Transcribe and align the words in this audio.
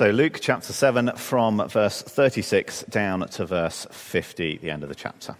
So, 0.00 0.08
Luke 0.08 0.38
chapter 0.40 0.72
7, 0.72 1.14
from 1.16 1.68
verse 1.68 2.00
36 2.00 2.84
down 2.84 3.28
to 3.28 3.44
verse 3.44 3.86
50, 3.90 4.56
the 4.56 4.70
end 4.70 4.82
of 4.82 4.88
the 4.88 4.94
chapter. 4.94 5.36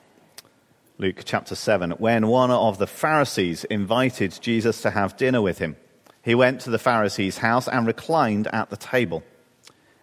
Luke 0.98 1.22
chapter 1.24 1.54
7. 1.54 1.92
When 1.92 2.26
one 2.26 2.50
of 2.50 2.76
the 2.76 2.86
Pharisees 2.86 3.64
invited 3.64 4.38
Jesus 4.42 4.82
to 4.82 4.90
have 4.90 5.16
dinner 5.16 5.40
with 5.40 5.56
him, 5.60 5.76
he 6.20 6.34
went 6.34 6.60
to 6.60 6.70
the 6.70 6.78
Pharisee's 6.78 7.38
house 7.38 7.68
and 7.68 7.86
reclined 7.86 8.48
at 8.48 8.68
the 8.68 8.76
table. 8.76 9.22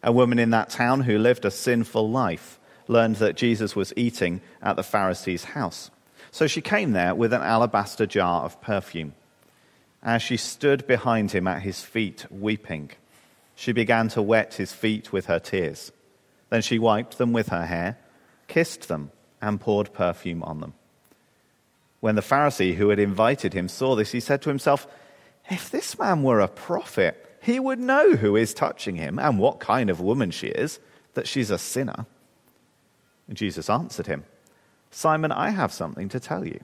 A 0.01 0.11
woman 0.11 0.39
in 0.39 0.49
that 0.49 0.71
town 0.71 1.01
who 1.01 1.19
lived 1.19 1.45
a 1.45 1.51
sinful 1.51 2.09
life 2.09 2.59
learned 2.87 3.17
that 3.17 3.37
Jesus 3.37 3.75
was 3.75 3.93
eating 3.95 4.41
at 4.63 4.75
the 4.75 4.81
Pharisee's 4.81 5.43
house. 5.43 5.91
So 6.31 6.47
she 6.47 6.61
came 6.61 6.93
there 6.93 7.13
with 7.13 7.31
an 7.31 7.43
alabaster 7.43 8.07
jar 8.07 8.41
of 8.41 8.59
perfume. 8.59 9.13
As 10.01 10.23
she 10.23 10.35
stood 10.35 10.87
behind 10.87 11.29
him 11.29 11.47
at 11.47 11.61
his 11.61 11.83
feet, 11.83 12.25
weeping, 12.31 12.89
she 13.59 13.71
began 13.71 14.07
to 14.07 14.21
wet 14.21 14.53
his 14.53 14.71
feet 14.71 15.11
with 15.11 15.25
her 15.25 15.39
tears. 15.39 15.91
Then 16.51 16.61
she 16.61 16.77
wiped 16.77 17.17
them 17.17 17.33
with 17.33 17.49
her 17.49 17.65
hair, 17.65 17.97
kissed 18.47 18.87
them, 18.87 19.11
and 19.41 19.59
poured 19.59 19.91
perfume 19.93 20.43
on 20.43 20.59
them. 20.59 20.75
When 21.99 22.13
the 22.13 22.21
Pharisee 22.21 22.75
who 22.75 22.89
had 22.89 22.99
invited 22.99 23.53
him 23.53 23.67
saw 23.67 23.95
this, 23.95 24.11
he 24.11 24.19
said 24.19 24.43
to 24.43 24.49
himself, 24.49 24.85
If 25.49 25.71
this 25.71 25.97
man 25.97 26.21
were 26.21 26.39
a 26.39 26.47
prophet, 26.47 27.39
he 27.41 27.59
would 27.59 27.79
know 27.79 28.15
who 28.15 28.35
is 28.35 28.53
touching 28.53 28.95
him 28.95 29.17
and 29.17 29.39
what 29.39 29.59
kind 29.59 29.89
of 29.89 29.99
woman 29.99 30.29
she 30.29 30.47
is, 30.47 30.79
that 31.15 31.27
she's 31.27 31.49
a 31.49 31.57
sinner. 31.57 32.05
And 33.27 33.35
Jesus 33.35 33.71
answered 33.71 34.05
him, 34.05 34.23
Simon, 34.91 35.31
I 35.31 35.49
have 35.49 35.73
something 35.73 36.09
to 36.09 36.19
tell 36.19 36.45
you. 36.45 36.59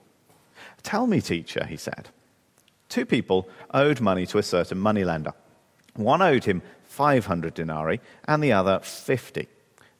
Tell 0.84 1.08
me, 1.08 1.20
teacher, 1.20 1.66
he 1.66 1.76
said. 1.76 2.10
Two 2.88 3.04
people 3.04 3.48
owed 3.72 4.00
money 4.00 4.26
to 4.26 4.38
a 4.38 4.44
certain 4.44 4.78
moneylender. 4.78 5.32
One 5.96 6.22
owed 6.22 6.44
him 6.44 6.62
500 6.94 7.54
denarii 7.54 8.00
and 8.26 8.42
the 8.42 8.52
other 8.52 8.78
50. 8.80 9.48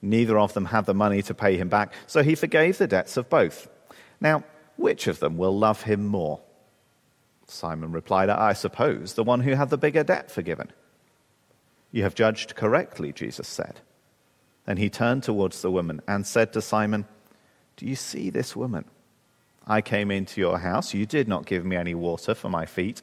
Neither 0.00 0.39
of 0.39 0.55
them 0.55 0.67
had 0.67 0.87
the 0.87 0.95
money 0.95 1.23
to 1.23 1.34
pay 1.34 1.56
him 1.56 1.69
back, 1.69 1.92
so 2.06 2.23
he 2.23 2.34
forgave 2.34 2.78
the 2.78 2.86
debts 2.86 3.17
of 3.17 3.28
both. 3.28 3.69
Now, 4.20 4.45
which 4.77 5.06
of 5.06 5.19
them 5.19 5.36
will 5.36 5.59
love 5.59 5.83
him 5.83 6.06
more? 6.06 6.41
Simon 7.47 7.92
replied, 7.92 8.28
I 8.28 8.53
suppose 8.53 9.14
the 9.14 9.25
one 9.25 9.41
who 9.41 9.55
had 9.55 9.70
the 9.70 9.78
bigger 9.78 10.05
debt 10.05 10.31
forgiven. 10.31 10.73
You 11.91 12.03
have 12.05 12.14
judged 12.14 12.55
correctly, 12.55 13.12
Jesus 13.12 13.48
said. 13.48 13.81
Then 14.67 14.77
he 14.77 14.89
turned 14.89 15.23
towards 15.23 15.62
the 15.62 15.70
woman 15.70 16.01
and 16.08 16.27
said 16.27 16.53
to 16.53 16.62
Simon, 16.62 17.06
Do 17.77 17.86
you 17.86 17.97
see 17.97 18.31
this 18.31 18.56
woman? 18.56 18.84
I 19.67 19.81
came 19.81 20.11
into 20.11 20.41
your 20.41 20.58
house. 20.58 20.95
You 20.95 21.06
did 21.06 21.29
not 21.29 21.47
give 21.47 21.64
me 21.64 21.77
any 21.77 21.95
water 21.95 22.34
for 22.34 22.48
my 22.48 22.67
feet 22.67 23.03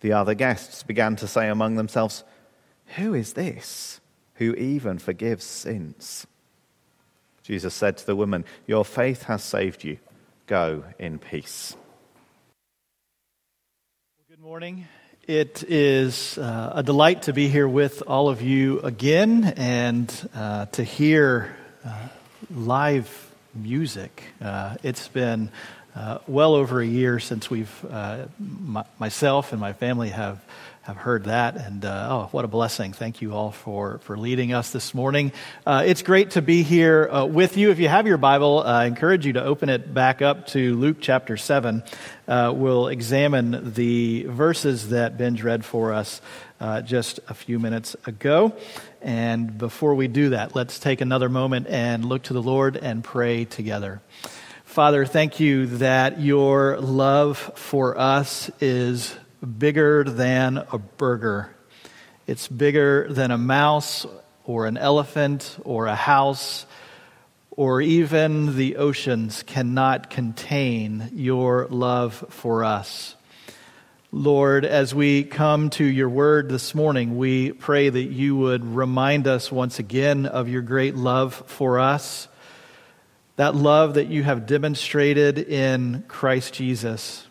The 0.00 0.12
other 0.12 0.34
guests 0.34 0.82
began 0.82 1.16
to 1.16 1.26
say 1.26 1.48
among 1.48 1.76
themselves, 1.76 2.24
Who 2.96 3.14
is 3.14 3.32
this 3.32 4.00
who 4.34 4.54
even 4.54 4.98
forgives 4.98 5.44
sins? 5.44 6.26
Jesus 7.42 7.74
said 7.74 7.96
to 7.98 8.06
the 8.06 8.16
woman, 8.16 8.44
Your 8.66 8.84
faith 8.84 9.24
has 9.24 9.42
saved 9.42 9.84
you. 9.84 9.98
Go 10.46 10.84
in 10.98 11.18
peace. 11.18 11.76
Good 14.28 14.40
morning. 14.40 14.86
It 15.26 15.64
is 15.66 16.38
uh, 16.38 16.72
a 16.76 16.82
delight 16.82 17.22
to 17.22 17.32
be 17.32 17.48
here 17.48 17.66
with 17.66 18.02
all 18.06 18.28
of 18.28 18.42
you 18.42 18.80
again 18.80 19.44
and 19.56 20.30
uh, 20.34 20.66
to 20.66 20.84
hear 20.84 21.56
uh, 21.84 22.08
live 22.54 23.32
music. 23.54 24.22
Uh, 24.40 24.76
it's 24.82 25.08
been 25.08 25.50
uh, 25.96 26.18
well 26.26 26.54
over 26.54 26.80
a 26.80 26.86
year 26.86 27.18
since 27.18 27.48
we've, 27.48 27.84
uh, 27.90 28.26
my, 28.38 28.84
myself 28.98 29.52
and 29.52 29.60
my 29.60 29.72
family 29.72 30.10
have, 30.10 30.44
have 30.82 30.96
heard 30.96 31.24
that. 31.24 31.56
And 31.56 31.86
uh, 31.86 32.08
oh, 32.10 32.28
what 32.32 32.44
a 32.44 32.48
blessing. 32.48 32.92
Thank 32.92 33.22
you 33.22 33.32
all 33.32 33.50
for, 33.50 33.98
for 34.00 34.18
leading 34.18 34.52
us 34.52 34.72
this 34.72 34.92
morning. 34.92 35.32
Uh, 35.64 35.84
it's 35.86 36.02
great 36.02 36.32
to 36.32 36.42
be 36.42 36.62
here 36.62 37.08
uh, 37.08 37.24
with 37.24 37.56
you. 37.56 37.70
If 37.70 37.78
you 37.78 37.88
have 37.88 38.06
your 38.06 38.18
Bible, 38.18 38.60
I 38.60 38.84
encourage 38.84 39.24
you 39.24 39.32
to 39.34 39.44
open 39.44 39.70
it 39.70 39.94
back 39.94 40.20
up 40.20 40.48
to 40.48 40.76
Luke 40.76 40.98
chapter 41.00 41.38
7. 41.38 41.82
Uh, 42.28 42.52
we'll 42.54 42.88
examine 42.88 43.72
the 43.72 44.24
verses 44.24 44.90
that 44.90 45.16
Benj 45.16 45.42
read 45.42 45.64
for 45.64 45.94
us 45.94 46.20
just 46.84 47.20
a 47.28 47.34
few 47.34 47.58
minutes 47.58 47.96
ago. 48.04 48.54
And 49.00 49.56
before 49.56 49.94
we 49.94 50.08
do 50.08 50.30
that, 50.30 50.54
let's 50.54 50.78
take 50.78 51.00
another 51.00 51.30
moment 51.30 51.68
and 51.68 52.04
look 52.04 52.24
to 52.24 52.34
the 52.34 52.42
Lord 52.42 52.76
and 52.76 53.02
pray 53.02 53.46
together. 53.46 54.02
Father, 54.76 55.06
thank 55.06 55.40
you 55.40 55.64
that 55.78 56.20
your 56.20 56.78
love 56.78 57.38
for 57.54 57.98
us 57.98 58.50
is 58.60 59.16
bigger 59.40 60.04
than 60.04 60.58
a 60.70 60.76
burger. 60.76 61.48
It's 62.26 62.46
bigger 62.46 63.06
than 63.08 63.30
a 63.30 63.38
mouse 63.38 64.04
or 64.44 64.66
an 64.66 64.76
elephant 64.76 65.56
or 65.64 65.86
a 65.86 65.94
house 65.94 66.66
or 67.52 67.80
even 67.80 68.58
the 68.58 68.76
oceans 68.76 69.42
cannot 69.44 70.10
contain 70.10 71.08
your 71.14 71.68
love 71.68 72.26
for 72.28 72.62
us. 72.62 73.14
Lord, 74.12 74.66
as 74.66 74.94
we 74.94 75.24
come 75.24 75.70
to 75.70 75.84
your 75.84 76.10
word 76.10 76.50
this 76.50 76.74
morning, 76.74 77.16
we 77.16 77.52
pray 77.52 77.88
that 77.88 77.98
you 77.98 78.36
would 78.36 78.62
remind 78.62 79.26
us 79.26 79.50
once 79.50 79.78
again 79.78 80.26
of 80.26 80.50
your 80.50 80.60
great 80.60 80.96
love 80.96 81.32
for 81.46 81.78
us 81.78 82.28
that 83.36 83.54
love 83.54 83.94
that 83.94 84.08
you 84.08 84.22
have 84.22 84.46
demonstrated 84.46 85.38
in 85.38 86.04
Christ 86.08 86.54
Jesus. 86.54 87.26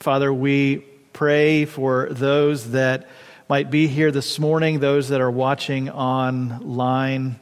Father, 0.00 0.32
we 0.32 0.78
pray 1.12 1.64
for 1.64 2.08
those 2.10 2.72
that 2.72 3.08
might 3.48 3.70
be 3.70 3.86
here 3.86 4.10
this 4.10 4.38
morning, 4.38 4.80
those 4.80 5.08
that 5.08 5.20
are 5.20 5.30
watching 5.30 5.90
online, 5.90 7.38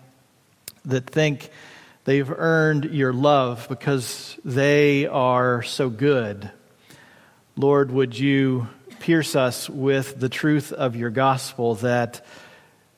that 0.84 1.08
think 1.08 1.50
they've 2.04 2.30
earned 2.30 2.86
your 2.86 3.12
love 3.12 3.66
because 3.68 4.38
they 4.44 5.06
are 5.06 5.62
so 5.62 5.88
good. 5.88 6.50
Lord, 7.56 7.90
would 7.90 8.18
you 8.18 8.68
pierce 9.00 9.36
us 9.36 9.70
with 9.70 10.18
the 10.18 10.28
truth 10.28 10.72
of 10.72 10.96
your 10.96 11.10
gospel 11.10 11.76
that 11.76 12.24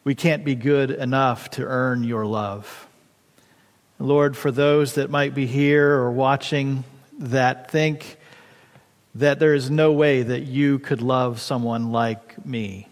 we 0.05 0.15
can't 0.15 0.43
be 0.43 0.55
good 0.55 0.91
enough 0.91 1.50
to 1.50 1.62
earn 1.65 2.03
your 2.03 2.25
love. 2.25 2.88
Lord, 4.00 4.36
for 4.36 4.53
those 4.53 4.94
that 4.94 5.10
might 5.10 5.34
be 5.34 5.47
here 5.47 5.92
or 5.92 6.12
watching 6.12 6.84
that 7.19 7.70
think 7.72 8.16
that 9.16 9.41
there 9.41 9.54
is 9.54 9.70
no 9.70 9.91
way 9.91 10.22
that 10.22 10.42
you 10.42 10.78
could 10.78 11.03
love 11.03 11.41
someone 11.41 11.91
like 11.91 12.47
me. 12.47 12.87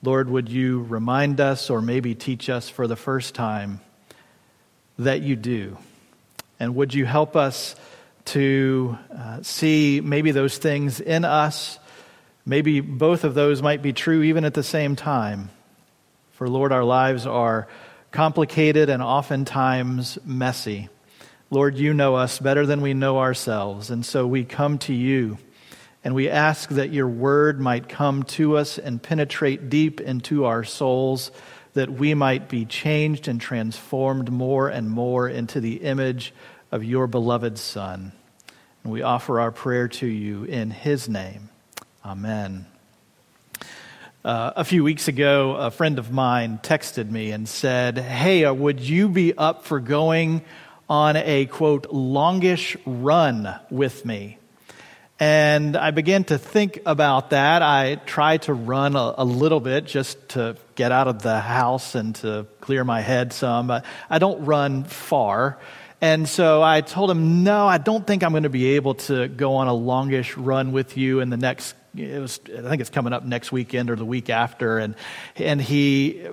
Lord, 0.00 0.30
would 0.30 0.48
you 0.48 0.82
remind 0.82 1.40
us 1.40 1.68
or 1.68 1.82
maybe 1.82 2.14
teach 2.14 2.48
us 2.48 2.68
for 2.68 2.86
the 2.86 2.94
first 2.94 3.34
time 3.34 3.80
that 5.00 5.22
you 5.22 5.34
do? 5.34 5.76
And 6.60 6.76
would 6.76 6.94
you 6.94 7.04
help 7.04 7.34
us 7.34 7.74
to 8.26 8.96
uh, 9.12 9.42
see 9.42 10.00
maybe 10.00 10.30
those 10.30 10.58
things 10.58 11.00
in 11.00 11.24
us? 11.24 11.80
Maybe 12.46 12.78
both 12.78 13.24
of 13.24 13.34
those 13.34 13.62
might 13.62 13.82
be 13.82 13.92
true 13.92 14.22
even 14.22 14.44
at 14.44 14.54
the 14.54 14.62
same 14.62 14.94
time. 14.94 15.50
For 16.32 16.48
Lord, 16.48 16.70
our 16.70 16.84
lives 16.84 17.26
are 17.26 17.66
complicated 18.12 18.88
and 18.88 19.02
oftentimes 19.02 20.18
messy. 20.24 20.88
Lord, 21.50 21.76
you 21.76 21.92
know 21.92 22.14
us 22.14 22.38
better 22.38 22.64
than 22.64 22.80
we 22.80 22.94
know 22.94 23.18
ourselves, 23.18 23.90
and 23.90 24.06
so 24.06 24.26
we 24.26 24.44
come 24.44 24.78
to 24.78 24.94
you 24.94 25.38
and 26.04 26.14
we 26.14 26.28
ask 26.28 26.70
that 26.70 26.92
your 26.92 27.08
word 27.08 27.60
might 27.60 27.88
come 27.88 28.24
to 28.24 28.56
us 28.56 28.78
and 28.78 29.02
penetrate 29.02 29.68
deep 29.70 30.00
into 30.00 30.44
our 30.44 30.64
souls, 30.64 31.30
that 31.74 31.90
we 31.90 32.12
might 32.14 32.48
be 32.48 32.64
changed 32.64 33.28
and 33.28 33.40
transformed 33.40 34.30
more 34.30 34.68
and 34.68 34.90
more 34.90 35.28
into 35.28 35.60
the 35.60 35.76
image 35.76 36.34
of 36.72 36.82
your 36.82 37.06
beloved 37.06 37.56
Son. 37.56 38.12
And 38.82 38.92
we 38.92 39.02
offer 39.02 39.38
our 39.38 39.52
prayer 39.52 39.86
to 39.88 40.06
you 40.06 40.44
in 40.44 40.70
his 40.70 41.08
name. 41.08 41.50
Amen. 42.04 42.71
Uh, 44.24 44.52
a 44.54 44.64
few 44.64 44.84
weeks 44.84 45.08
ago, 45.08 45.56
a 45.56 45.68
friend 45.72 45.98
of 45.98 46.12
mine 46.12 46.60
texted 46.62 47.10
me 47.10 47.32
and 47.32 47.48
said, 47.48 47.98
Hey, 47.98 48.44
uh, 48.44 48.54
would 48.54 48.78
you 48.78 49.08
be 49.08 49.36
up 49.36 49.64
for 49.64 49.80
going 49.80 50.42
on 50.88 51.16
a 51.16 51.46
quote, 51.46 51.90
longish 51.90 52.76
run 52.86 53.52
with 53.68 54.06
me? 54.06 54.38
And 55.18 55.76
I 55.76 55.90
began 55.90 56.22
to 56.24 56.38
think 56.38 56.80
about 56.86 57.30
that. 57.30 57.62
I 57.62 57.96
try 57.96 58.36
to 58.38 58.54
run 58.54 58.94
a, 58.94 59.14
a, 59.18 59.24
little 59.24 59.58
bit 59.58 59.86
just 59.86 60.28
to 60.30 60.56
get 60.76 60.92
out 60.92 61.08
of 61.08 61.22
the 61.22 61.40
house 61.40 61.96
and 61.96 62.14
to 62.16 62.46
clear 62.60 62.84
my 62.84 63.00
head 63.00 63.32
some. 63.32 63.66
But 63.66 63.84
I 64.08 64.20
don't 64.20 64.44
run 64.44 64.84
far. 64.84 65.58
And 66.00 66.28
so 66.28 66.62
I 66.62 66.80
told 66.80 67.10
him, 67.10 67.42
no, 67.42 67.66
I 67.66 67.78
don't 67.78 68.06
think 68.06 68.22
I'm 68.22 68.30
going 68.30 68.44
to 68.44 68.48
be 68.48 68.76
able 68.76 68.94
to 68.94 69.26
go 69.26 69.56
on 69.56 69.66
a 69.66 69.74
longish 69.74 70.36
run 70.36 70.70
with 70.70 70.96
you 70.96 71.18
in 71.18 71.30
the 71.30 71.36
next, 71.36 71.74
it 71.94 72.20
was, 72.20 72.40
I 72.46 72.68
think 72.68 72.80
it's 72.80 72.90
coming 72.90 73.12
up 73.12 73.24
next 73.24 73.52
weekend 73.52 73.90
or 73.90 73.96
the 73.96 74.04
week 74.04 74.30
after. 74.30 74.78
And, 74.78 74.94
and 75.36 75.60
he, 75.60 76.26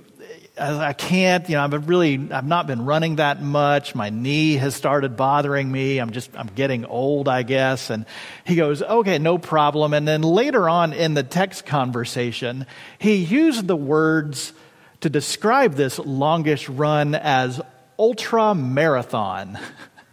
I 0.57 0.94
can't, 0.94 1.47
you 1.50 1.56
know, 1.56 1.63
I've 1.63 1.88
really, 1.88 2.31
I've 2.31 2.47
not 2.47 2.67
been 2.67 2.85
running 2.85 3.17
that 3.17 3.41
much. 3.41 3.95
My 3.95 4.09
knee 4.09 4.56
has 4.56 4.75
started 4.75 5.15
bothering 5.15 5.71
me. 5.71 6.00
I'm 6.00 6.11
just, 6.11 6.31
I'm 6.35 6.47
getting 6.47 6.85
old, 6.85 7.27
I 7.27 7.44
guess. 7.44 7.89
And 7.89 8.06
he 8.45 8.56
goes, 8.56 8.81
okay, 8.81 9.19
no 9.19 9.38
problem. 9.38 9.94
And 9.94 10.07
then 10.07 10.21
later 10.21 10.67
on 10.69 10.94
in 10.94 11.13
the 11.13 11.23
text 11.23 11.65
conversation, 11.65 12.65
he 12.97 13.15
used 13.15 13.67
the 13.67 13.75
words 13.75 14.53
to 15.01 15.09
describe 15.09 15.75
this 15.75 15.97
longish 15.97 16.67
run 16.67 17.15
as 17.15 17.61
ultra 17.97 18.53
marathon. 18.53 19.57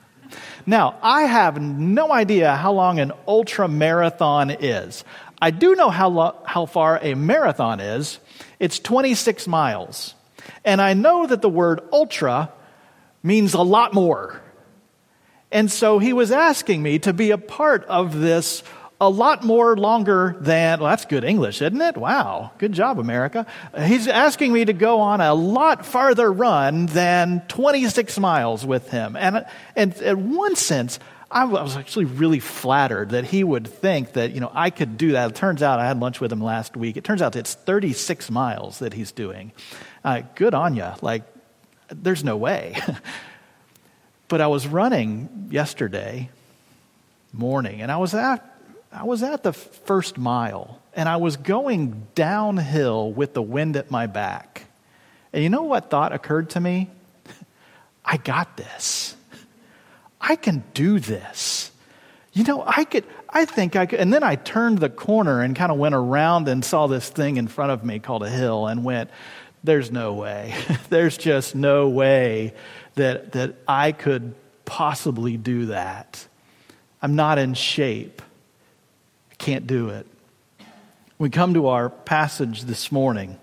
now, 0.66 0.96
I 1.02 1.22
have 1.22 1.60
no 1.60 2.12
idea 2.12 2.54
how 2.54 2.72
long 2.72 3.00
an 3.00 3.12
ultra 3.26 3.66
marathon 3.66 4.50
is. 4.50 5.04
I 5.40 5.50
do 5.50 5.74
know 5.74 5.90
how, 5.90 6.08
lo- 6.08 6.36
how 6.44 6.66
far 6.66 6.98
a 7.02 7.14
marathon 7.14 7.80
is. 7.80 8.18
It's 8.58 8.78
26 8.78 9.46
miles. 9.46 10.14
And 10.64 10.80
I 10.80 10.94
know 10.94 11.26
that 11.26 11.42
the 11.42 11.48
word 11.48 11.80
ultra 11.92 12.50
means 13.22 13.54
a 13.54 13.62
lot 13.62 13.92
more. 13.92 14.40
And 15.52 15.70
so 15.70 15.98
he 15.98 16.12
was 16.12 16.32
asking 16.32 16.82
me 16.82 16.98
to 17.00 17.12
be 17.12 17.30
a 17.30 17.38
part 17.38 17.84
of 17.84 18.18
this 18.18 18.62
a 19.00 19.10
lot 19.10 19.44
more 19.44 19.76
longer 19.76 20.36
than, 20.40 20.80
well, 20.80 20.88
that's 20.88 21.04
good 21.04 21.22
English, 21.22 21.60
isn't 21.60 21.80
it? 21.80 21.98
Wow. 21.98 22.52
Good 22.56 22.72
job, 22.72 22.98
America. 22.98 23.46
He's 23.78 24.08
asking 24.08 24.52
me 24.52 24.64
to 24.64 24.72
go 24.72 25.00
on 25.00 25.20
a 25.20 25.34
lot 25.34 25.84
farther 25.84 26.32
run 26.32 26.86
than 26.86 27.42
26 27.48 28.18
miles 28.18 28.64
with 28.64 28.90
him. 28.90 29.14
And, 29.16 29.44
and 29.74 29.94
in 29.98 30.34
one 30.34 30.56
sense, 30.56 30.98
I 31.30 31.44
was 31.44 31.76
actually 31.76 32.04
really 32.04 32.38
flattered 32.38 33.10
that 33.10 33.24
he 33.24 33.42
would 33.42 33.66
think 33.66 34.12
that, 34.12 34.32
you 34.32 34.40
know, 34.40 34.50
I 34.54 34.70
could 34.70 34.96
do 34.96 35.12
that. 35.12 35.30
It 35.30 35.34
turns 35.34 35.60
out 35.62 35.80
I 35.80 35.86
had 35.86 35.98
lunch 35.98 36.20
with 36.20 36.30
him 36.30 36.40
last 36.40 36.76
week. 36.76 36.96
It 36.96 37.02
turns 37.02 37.20
out 37.20 37.34
it's 37.34 37.54
36 37.54 38.30
miles 38.30 38.78
that 38.78 38.94
he's 38.94 39.10
doing. 39.10 39.52
Uh, 40.04 40.22
good 40.36 40.54
on 40.54 40.76
you. 40.76 40.88
Like, 41.02 41.24
there's 41.88 42.22
no 42.22 42.36
way. 42.36 42.76
but 44.28 44.40
I 44.40 44.46
was 44.46 44.66
running 44.66 45.48
yesterday 45.50 46.30
morning, 47.32 47.82
and 47.82 47.90
I 47.90 47.96
was 47.96 48.14
at 48.14 48.52
I 48.92 49.02
was 49.02 49.22
at 49.22 49.42
the 49.42 49.52
first 49.52 50.16
mile, 50.16 50.80
and 50.94 51.08
I 51.08 51.16
was 51.16 51.36
going 51.36 52.06
downhill 52.14 53.12
with 53.12 53.34
the 53.34 53.42
wind 53.42 53.76
at 53.76 53.90
my 53.90 54.06
back. 54.06 54.64
And 55.32 55.42
you 55.42 55.50
know 55.50 55.64
what 55.64 55.90
thought 55.90 56.12
occurred 56.12 56.50
to 56.50 56.60
me? 56.60 56.88
I 58.04 58.16
got 58.16 58.56
this. 58.56 59.15
I 60.28 60.34
can 60.34 60.64
do 60.74 60.98
this. 60.98 61.70
You 62.32 62.42
know, 62.42 62.64
I 62.66 62.84
could, 62.84 63.04
I 63.30 63.44
think 63.44 63.76
I 63.76 63.86
could. 63.86 64.00
And 64.00 64.12
then 64.12 64.24
I 64.24 64.34
turned 64.34 64.78
the 64.78 64.90
corner 64.90 65.40
and 65.40 65.54
kind 65.54 65.70
of 65.70 65.78
went 65.78 65.94
around 65.94 66.48
and 66.48 66.64
saw 66.64 66.88
this 66.88 67.08
thing 67.08 67.36
in 67.36 67.46
front 67.46 67.70
of 67.70 67.84
me 67.84 68.00
called 68.00 68.24
a 68.24 68.28
hill 68.28 68.66
and 68.66 68.82
went, 68.84 69.10
there's 69.62 69.92
no 69.92 70.14
way. 70.14 70.54
there's 70.90 71.16
just 71.16 71.54
no 71.54 71.88
way 71.88 72.54
that, 72.96 73.32
that 73.32 73.54
I 73.68 73.92
could 73.92 74.34
possibly 74.64 75.36
do 75.36 75.66
that. 75.66 76.26
I'm 77.00 77.14
not 77.14 77.38
in 77.38 77.54
shape. 77.54 78.20
I 79.30 79.34
can't 79.36 79.66
do 79.66 79.90
it. 79.90 80.06
We 81.18 81.30
come 81.30 81.54
to 81.54 81.68
our 81.68 81.88
passage 81.88 82.64
this 82.64 82.90
morning. 82.90 83.38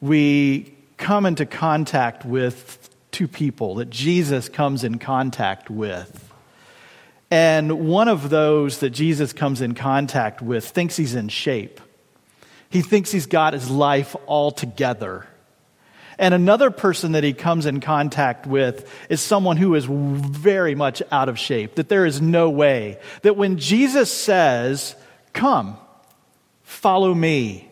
We 0.00 0.74
come 0.96 1.24
into 1.24 1.46
contact 1.46 2.24
with 2.24 2.83
two 3.14 3.28
people 3.28 3.76
that 3.76 3.90
Jesus 3.90 4.48
comes 4.48 4.82
in 4.82 4.98
contact 4.98 5.70
with. 5.70 6.32
And 7.30 7.86
one 7.86 8.08
of 8.08 8.28
those 8.28 8.80
that 8.80 8.90
Jesus 8.90 9.32
comes 9.32 9.60
in 9.60 9.74
contact 9.74 10.42
with 10.42 10.68
thinks 10.68 10.96
he's 10.96 11.14
in 11.14 11.28
shape. 11.28 11.80
He 12.70 12.82
thinks 12.82 13.12
he's 13.12 13.26
got 13.26 13.52
his 13.52 13.70
life 13.70 14.16
all 14.26 14.50
together. 14.50 15.28
And 16.18 16.34
another 16.34 16.72
person 16.72 17.12
that 17.12 17.22
he 17.22 17.32
comes 17.32 17.66
in 17.66 17.80
contact 17.80 18.48
with 18.48 18.92
is 19.08 19.20
someone 19.20 19.58
who 19.58 19.76
is 19.76 19.84
very 19.84 20.74
much 20.74 21.00
out 21.12 21.28
of 21.28 21.38
shape, 21.38 21.76
that 21.76 21.88
there 21.88 22.06
is 22.06 22.20
no 22.20 22.50
way. 22.50 22.98
That 23.22 23.36
when 23.36 23.58
Jesus 23.58 24.12
says, 24.12 24.96
Come, 25.32 25.76
follow 26.64 27.14
me, 27.14 27.70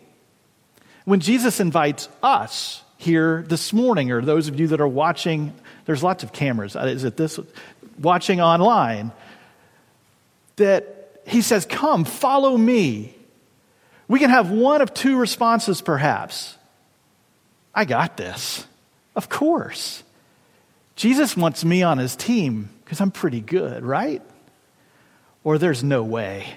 when 1.03 1.19
Jesus 1.19 1.59
invites 1.59 2.07
us 2.21 2.82
here 3.03 3.43
this 3.47 3.73
morning, 3.73 4.11
or 4.11 4.21
those 4.21 4.47
of 4.47 4.59
you 4.59 4.67
that 4.67 4.81
are 4.81 4.87
watching, 4.87 5.53
there's 5.85 6.01
lots 6.01 6.23
of 6.23 6.33
cameras. 6.33 6.75
Uh, 6.75 6.85
is 6.85 7.03
it 7.03 7.17
this? 7.17 7.39
Watching 7.99 8.41
online, 8.41 9.11
that 10.55 11.21
he 11.27 11.41
says, 11.41 11.65
Come, 11.65 12.05
follow 12.05 12.57
me. 12.57 13.15
We 14.07 14.19
can 14.19 14.29
have 14.29 14.49
one 14.49 14.81
of 14.81 14.93
two 14.93 15.17
responses, 15.17 15.81
perhaps. 15.81 16.57
I 17.73 17.85
got 17.85 18.17
this. 18.17 18.65
Of 19.15 19.29
course. 19.29 20.03
Jesus 20.95 21.35
wants 21.35 21.65
me 21.65 21.83
on 21.83 21.97
his 21.97 22.15
team 22.15 22.69
because 22.83 23.01
I'm 23.01 23.11
pretty 23.11 23.41
good, 23.41 23.83
right? 23.83 24.21
Or 25.43 25.57
there's 25.57 25.83
no 25.83 26.03
way. 26.03 26.55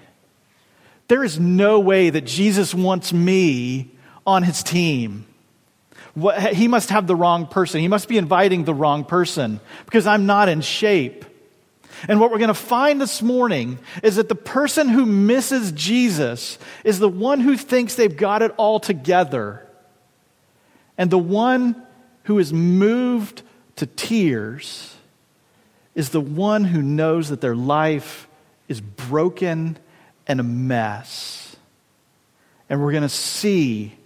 There 1.09 1.25
is 1.25 1.39
no 1.39 1.81
way 1.81 2.11
that 2.11 2.27
Jesus 2.27 2.75
wants 2.75 3.13
me 3.13 3.91
on 4.27 4.43
his 4.43 4.63
team. 4.63 5.27
He 6.53 6.67
must 6.67 6.91
have 6.91 7.07
the 7.07 7.17
wrong 7.17 7.47
person. 7.47 7.81
He 7.81 7.89
must 7.89 8.09
be 8.09 8.17
inviting 8.17 8.65
the 8.65 8.75
wrong 8.75 9.05
person 9.05 9.61
because 9.85 10.07
I'm 10.07 10.25
not 10.25 10.49
in 10.49 10.63
shape. 10.63 11.25
And 12.09 12.21
what 12.21 12.31
we're 12.31 12.39
going 12.39 12.49
to 12.49 12.55
find 12.55 13.01
this 13.01 13.23
morning 13.23 13.79
is 14.03 14.17
that 14.17 14.29
the 14.29 14.35
person 14.35 14.89
who 14.89 15.07
misses 15.07 15.73
Jesus 15.73 16.59
is 16.85 16.99
the 16.99 17.09
one 17.09 17.41
who 17.41 17.57
thinks 17.57 17.95
they've 17.95 18.17
got 18.17 18.43
it 18.43 18.53
all 18.57 18.81
together. 18.81 19.67
And 20.99 21.11
the 21.11 21.19
one 21.19 21.83
who 22.25 22.39
is 22.39 22.53
moved 22.53 23.43
to 23.77 23.87
tears 23.87 24.95
is 25.95 26.11
the 26.11 26.21
one 26.21 26.65
who 26.65 26.83
knows 26.83 27.29
that 27.29 27.41
their 27.41 27.57
life 27.57 28.29
is 28.69 28.81
broken 28.81 29.79
and 30.27 30.41
a 30.41 30.43
mess. 30.43 31.57
And 32.69 32.83
we're 32.83 32.93
going 32.93 33.03
to 33.03 33.09
see 33.09 33.97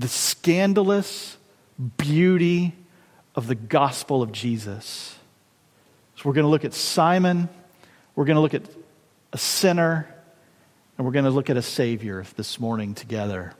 the 0.00 0.08
scandalous 0.08 1.36
beauty 1.98 2.74
of 3.34 3.46
the 3.46 3.54
gospel 3.54 4.22
of 4.22 4.32
Jesus. 4.32 5.14
So 6.16 6.22
we're 6.24 6.32
going 6.32 6.46
to 6.46 6.50
look 6.50 6.64
at 6.64 6.72
Simon, 6.72 7.50
we're 8.14 8.24
going 8.24 8.36
to 8.36 8.40
look 8.40 8.54
at 8.54 8.62
a 9.34 9.38
sinner, 9.38 10.08
and 10.96 11.06
we're 11.06 11.12
going 11.12 11.26
to 11.26 11.30
look 11.30 11.50
at 11.50 11.58
a 11.58 11.62
Savior 11.62 12.24
this 12.36 12.58
morning 12.58 12.94
together. 12.94 13.52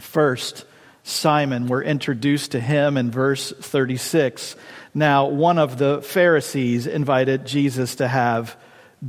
First, 0.00 0.64
Simon, 1.02 1.66
we're 1.66 1.82
introduced 1.82 2.52
to 2.52 2.60
him 2.60 2.96
in 2.96 3.10
verse 3.10 3.52
36. 3.52 4.56
Now, 4.94 5.26
one 5.26 5.58
of 5.58 5.76
the 5.76 6.00
Pharisees 6.00 6.86
invited 6.86 7.44
Jesus 7.46 7.96
to 7.96 8.08
have 8.08 8.56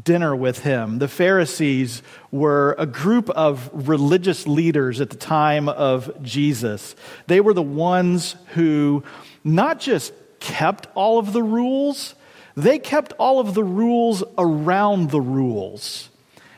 dinner 0.02 0.36
with 0.36 0.60
him. 0.60 1.00
The 1.00 1.08
Pharisees 1.08 2.02
were 2.32 2.76
a 2.80 2.86
group 2.86 3.30
of 3.30 3.70
religious 3.88 4.48
leaders 4.48 5.00
at 5.02 5.10
the 5.10 5.18
time 5.18 5.70
of 5.70 6.24
Jesus. 6.24 6.96
They 7.28 7.42
were 7.42 7.54
the 7.54 7.62
ones 7.62 8.36
who 8.54 9.04
not 9.44 9.80
just 9.80 10.14
kept 10.40 10.88
all 10.96 11.20
of 11.20 11.32
the 11.32 11.44
rules, 11.44 12.16
they 12.56 12.80
kept 12.80 13.14
all 13.14 13.40
of 13.40 13.54
the 13.54 13.64
rules 13.64 14.24
around 14.38 15.10
the 15.10 15.22
rules. 15.22 16.10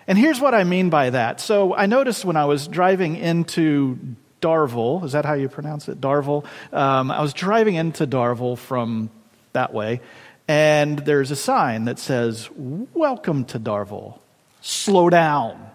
And 0.07 0.17
here's 0.17 0.39
what 0.39 0.53
I 0.53 0.63
mean 0.63 0.89
by 0.89 1.09
that. 1.09 1.39
So 1.41 1.73
I 1.73 1.85
noticed 1.87 2.25
when 2.25 2.35
I 2.35 2.45
was 2.45 2.67
driving 2.67 3.15
into 3.15 3.97
Darville, 4.41 5.03
is 5.03 5.13
that 5.13 5.25
how 5.25 5.33
you 5.33 5.49
pronounce 5.49 5.89
it? 5.89 5.99
Darville. 5.99 6.45
Um, 6.71 7.09
I 7.11 7.21
was 7.21 7.33
driving 7.33 7.75
into 7.75 8.05
Darville 8.05 8.57
from 8.57 9.09
that 9.53 9.73
way, 9.73 10.01
and 10.47 10.99
there's 10.99 11.31
a 11.31 11.35
sign 11.35 11.85
that 11.85 11.99
says, 11.99 12.49
Welcome 12.55 13.45
to 13.45 13.59
Darville. 13.59 14.19
Slow 14.61 15.09
down. 15.09 15.69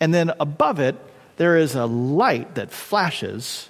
And 0.00 0.12
then 0.12 0.32
above 0.40 0.80
it, 0.80 0.96
there 1.36 1.56
is 1.56 1.74
a 1.74 1.86
light 1.86 2.56
that 2.56 2.72
flashes 2.72 3.68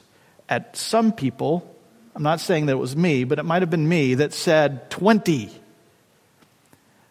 at 0.49 0.77
some 0.77 1.13
people 1.13 1.73
I'm 2.15 2.23
not 2.23 2.41
saying 2.41 2.67
that 2.67 2.73
it 2.73 2.77
was 2.77 2.97
me, 2.97 3.25
but 3.25 3.39
it 3.39 3.45
might 3.45 3.63
have 3.63 3.71
been 3.71 3.89
me 3.89 4.15
that 4.15 4.33
said 4.33 4.91
20. 4.91 5.51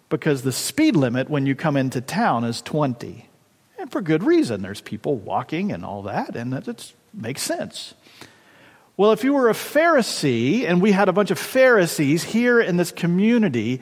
Because 0.10 0.42
the 0.44 0.52
speed 0.52 0.96
limit 0.96 1.30
when 1.30 1.46
you 1.46 1.56
come 1.56 1.78
into 1.78 2.02
town 2.02 2.44
is 2.44 2.62
20. 2.62 3.28
And 3.80 3.92
for 3.92 4.02
good 4.02 4.24
reason. 4.24 4.62
There's 4.62 4.82
people 4.82 5.16
walking 5.16 5.72
and 5.72 5.84
all 5.84 6.04
that, 6.04 6.36
and 6.36 6.54
it 6.54 6.94
makes 7.14 7.42
sense. 7.42 7.96
Well, 9.02 9.14
if 9.14 9.24
you 9.24 9.34
were 9.34 9.50
a 9.50 9.54
Pharisee, 9.54 10.64
and 10.70 10.80
we 10.80 10.92
had 10.92 11.10
a 11.10 11.12
bunch 11.12 11.32
of 11.32 11.40
Pharisees 11.40 12.22
here 12.22 12.62
in 12.62 12.78
this 12.78 12.92
community, 12.92 13.82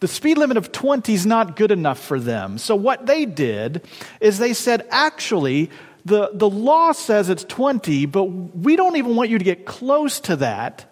the 0.00 0.08
speed 0.08 0.36
limit 0.36 0.58
of 0.58 0.72
20 0.72 1.14
is 1.14 1.24
not 1.24 1.56
good 1.56 1.70
enough 1.70 1.98
for 1.98 2.20
them. 2.20 2.58
So 2.58 2.76
what 2.76 3.06
they 3.06 3.24
did 3.24 3.80
is 4.20 4.36
they 4.36 4.52
said, 4.52 4.86
actually, 4.90 5.70
the, 6.04 6.32
the 6.34 6.50
law 6.50 6.92
says 6.92 7.30
it's 7.30 7.44
20, 7.44 8.04
but 8.04 8.24
we 8.24 8.76
don't 8.76 8.96
even 8.96 9.16
want 9.16 9.30
you 9.30 9.38
to 9.38 9.44
get 9.44 9.64
close 9.64 10.20
to 10.20 10.36
that. 10.36 10.84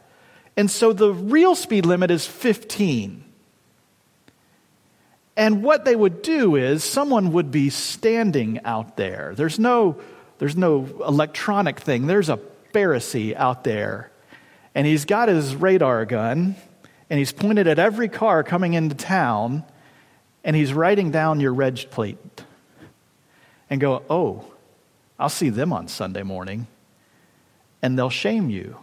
And 0.56 0.70
so 0.70 0.94
the 0.94 1.12
real 1.12 1.54
speed 1.54 1.84
limit 1.84 2.10
is 2.10 2.26
15. 2.26 3.24
And 5.36 5.62
what 5.62 5.84
they 5.84 5.96
would 5.96 6.22
do 6.22 6.56
is 6.56 6.82
someone 6.82 7.32
would 7.32 7.50
be 7.50 7.68
standing 7.68 8.58
out 8.64 8.96
there. 8.96 9.34
There's 9.36 9.58
no, 9.58 10.00
there's 10.38 10.56
no 10.56 10.88
electronic 11.06 11.78
thing. 11.78 12.06
There's 12.06 12.30
a 12.30 12.40
Pharisee 12.76 13.34
out 13.34 13.64
there. 13.64 14.10
And 14.74 14.86
he's 14.86 15.06
got 15.06 15.28
his 15.28 15.56
radar 15.56 16.04
gun 16.04 16.56
and 17.08 17.18
he's 17.18 17.32
pointed 17.32 17.66
at 17.66 17.78
every 17.78 18.08
car 18.08 18.42
coming 18.42 18.74
into 18.74 18.94
town 18.94 19.64
and 20.44 20.54
he's 20.54 20.74
writing 20.74 21.10
down 21.10 21.40
your 21.40 21.54
reg 21.54 21.90
plate 21.90 22.44
and 23.70 23.80
go, 23.80 24.02
oh, 24.10 24.44
I'll 25.18 25.30
see 25.30 25.48
them 25.48 25.72
on 25.72 25.88
Sunday 25.88 26.22
morning 26.22 26.66
and 27.80 27.98
they'll 27.98 28.10
shame 28.10 28.50
you. 28.50 28.76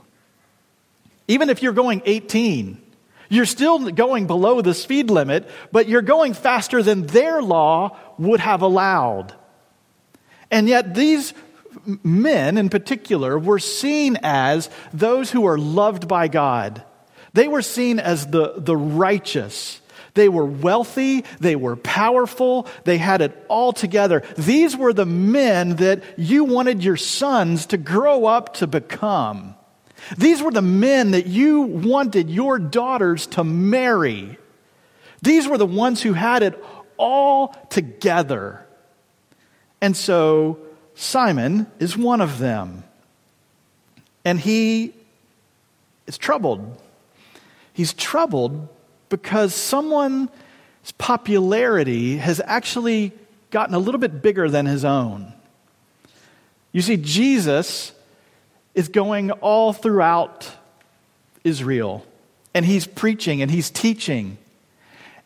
Even 1.27 1.51
if 1.51 1.61
you're 1.61 1.73
going 1.73 2.01
18, 2.05 2.81
you're 3.29 3.45
still 3.45 3.91
going 3.91 4.25
below 4.25 4.61
the 4.61 4.73
speed 4.73 5.11
limit, 5.11 5.47
but 5.71 5.87
you're 5.87 6.01
going 6.01 6.33
faster 6.33 6.81
than 6.81 7.05
their 7.05 7.43
law 7.43 7.95
would 8.17 8.39
have 8.39 8.63
allowed. 8.63 9.35
And 10.49 10.67
yet, 10.67 10.93
these 10.95 11.33
men 12.03 12.57
in 12.57 12.69
particular 12.69 13.37
were 13.37 13.59
seen 13.59 14.17
as 14.23 14.69
those 14.93 15.31
who 15.31 15.45
are 15.45 15.57
loved 15.57 16.07
by 16.07 16.27
God. 16.27 16.83
They 17.33 17.47
were 17.47 17.61
seen 17.61 17.99
as 17.99 18.27
the, 18.27 18.55
the 18.57 18.77
righteous. 18.77 19.81
They 20.13 20.29
were 20.29 20.45
wealthy, 20.45 21.25
they 21.39 21.55
were 21.55 21.75
powerful, 21.75 22.67
they 22.83 22.99
had 22.99 23.21
it 23.21 23.45
all 23.47 23.73
together. 23.73 24.21
These 24.37 24.77
were 24.77 24.93
the 24.93 25.07
men 25.07 25.77
that 25.77 26.03
you 26.17 26.43
wanted 26.43 26.83
your 26.83 26.97
sons 26.97 27.65
to 27.67 27.77
grow 27.77 28.25
up 28.25 28.53
to 28.55 28.67
become. 28.67 29.55
These 30.17 30.43
were 30.43 30.51
the 30.51 30.61
men 30.61 31.11
that 31.11 31.25
you 31.27 31.61
wanted 31.61 32.29
your 32.29 32.59
daughters 32.59 33.25
to 33.27 33.43
marry. 33.43 34.37
These 35.21 35.47
were 35.47 35.57
the 35.57 35.65
ones 35.65 36.01
who 36.01 36.13
had 36.13 36.43
it 36.43 36.63
all 36.97 37.55
together. 37.69 38.67
And 39.81 39.97
so 39.97 40.59
Simon 40.95 41.67
is 41.79 41.97
one 41.97 42.21
of 42.21 42.39
them. 42.39 42.83
And 44.25 44.39
he 44.39 44.93
is 46.07 46.17
troubled. 46.17 46.81
He's 47.73 47.93
troubled 47.93 48.69
because 49.09 49.53
someone's 49.53 50.29
popularity 50.97 52.17
has 52.17 52.41
actually 52.45 53.11
gotten 53.51 53.75
a 53.75 53.79
little 53.79 53.99
bit 53.99 54.21
bigger 54.21 54.49
than 54.49 54.65
his 54.65 54.85
own. 54.85 55.33
You 56.71 56.81
see, 56.81 56.97
Jesus 56.97 57.91
is 58.73 58.87
going 58.87 59.31
all 59.31 59.73
throughout 59.73 60.49
Israel, 61.43 62.05
and 62.53 62.65
he's 62.65 62.87
preaching 62.87 63.41
and 63.41 63.51
he's 63.51 63.69
teaching. 63.69 64.37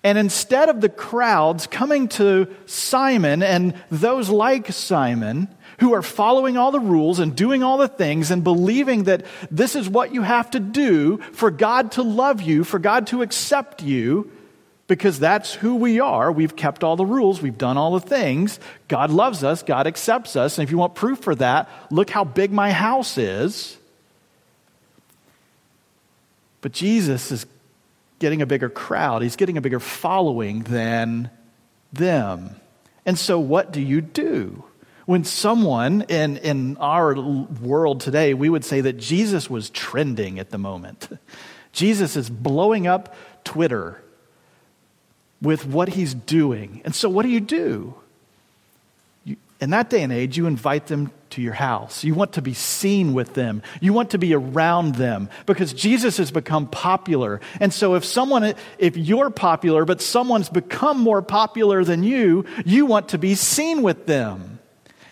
And 0.04 0.18
instead 0.18 0.70
of 0.70 0.82
the 0.82 0.90
crowds 0.90 1.68
coming 1.68 2.08
to 2.10 2.48
Simon 2.66 3.42
and 3.42 3.74
those 3.90 4.30
like 4.30 4.72
Simon, 4.72 5.48
who 5.80 5.94
are 5.94 6.02
following 6.02 6.58
all 6.58 6.72
the 6.72 6.80
rules 6.80 7.20
and 7.20 7.36
doing 7.36 7.64
all 7.64 7.78
the 7.78 7.88
things 7.88 8.32
and 8.32 8.44
believing 8.44 9.04
that 9.04 9.26
this 9.52 9.76
is 9.76 9.88
what 9.88 10.14
you 10.14 10.24
have 10.24 10.50
to 10.52 10.60
do 10.60 11.18
for 11.34 11.52
God 11.52 11.92
to 11.94 12.04
love 12.04 12.42
you, 12.42 12.64
for 12.64 12.80
God 12.80 13.08
to 13.08 13.22
accept 13.22 13.84
you, 13.84 14.32
because 14.88 15.20
that's 15.20 15.54
who 15.54 15.76
we 15.76 16.00
are. 16.00 16.32
We've 16.32 16.56
kept 16.56 16.84
all 16.84 16.96
the 16.96 17.06
rules, 17.06 17.42
we've 17.42 17.58
done 17.58 17.78
all 17.78 17.92
the 17.92 18.08
things. 18.08 18.60
God 18.88 19.12
loves 19.12 19.44
us, 19.44 19.62
God 19.62 19.86
accepts 19.86 20.36
us. 20.36 20.58
And 20.58 20.64
if 20.64 20.72
you 20.72 20.78
want 20.78 20.96
proof 20.96 21.20
for 21.20 21.36
that, 21.36 21.70
look 21.92 22.10
how 22.10 22.24
big 22.24 22.52
my 22.52 22.72
house 22.72 23.18
is. 23.18 23.78
But 26.62 26.72
Jesus 26.72 27.32
is 27.32 27.46
getting 28.20 28.42
a 28.42 28.48
bigger 28.48 28.70
crowd, 28.70 29.22
he's 29.22 29.36
getting 29.36 29.58
a 29.58 29.62
bigger 29.62 29.80
following 29.80 30.64
than 30.64 31.30
them. 31.94 32.56
And 33.06 33.18
so, 33.18 33.40
what 33.40 33.72
do 33.72 33.82
you 33.82 34.02
do? 34.02 34.64
When 35.08 35.24
someone 35.24 36.02
in, 36.10 36.36
in 36.36 36.76
our 36.82 37.16
world 37.16 38.02
today, 38.02 38.34
we 38.34 38.50
would 38.50 38.66
say 38.66 38.82
that 38.82 38.98
Jesus 38.98 39.50
was 39.50 39.70
trending 39.70 40.38
at 40.38 40.50
the 40.50 40.58
moment. 40.58 41.08
Jesus 41.72 42.18
is 42.18 42.30
blowing 42.30 42.88
up 42.88 43.16
Twitter 43.46 44.04
with 45.42 45.66
what 45.66 45.88
he's 45.88 46.14
doing. 46.14 46.82
And 46.84 46.94
so, 46.94 47.08
what 47.08 47.24
do 47.24 47.30
you 47.30 47.40
do? 47.40 47.96
You, 49.24 49.38
in 49.62 49.70
that 49.70 49.90
day 49.90 50.04
and 50.04 50.12
age, 50.12 50.36
you 50.36 50.46
invite 50.46 50.88
them 50.88 51.10
to 51.30 51.42
your 51.42 51.54
house. 51.54 52.04
You 52.04 52.14
want 52.14 52.34
to 52.34 52.42
be 52.42 52.54
seen 52.54 53.14
with 53.14 53.34
them. 53.34 53.64
You 53.80 53.94
want 53.94 54.10
to 54.10 54.18
be 54.18 54.34
around 54.34 54.96
them 54.96 55.30
because 55.46 55.72
Jesus 55.72 56.18
has 56.18 56.32
become 56.32 56.68
popular. 56.68 57.40
And 57.62 57.74
so, 57.74 57.96
if 57.96 58.04
someone, 58.04 58.56
if 58.78 58.98
you're 58.98 59.30
popular, 59.30 59.86
but 59.86 60.02
someone's 60.02 60.50
become 60.50 61.00
more 61.00 61.22
popular 61.22 61.86
than 61.86 62.04
you, 62.04 62.44
you 62.66 62.86
want 62.86 63.08
to 63.10 63.18
be 63.18 63.36
seen 63.36 63.84
with 63.84 64.06
them. 64.06 64.57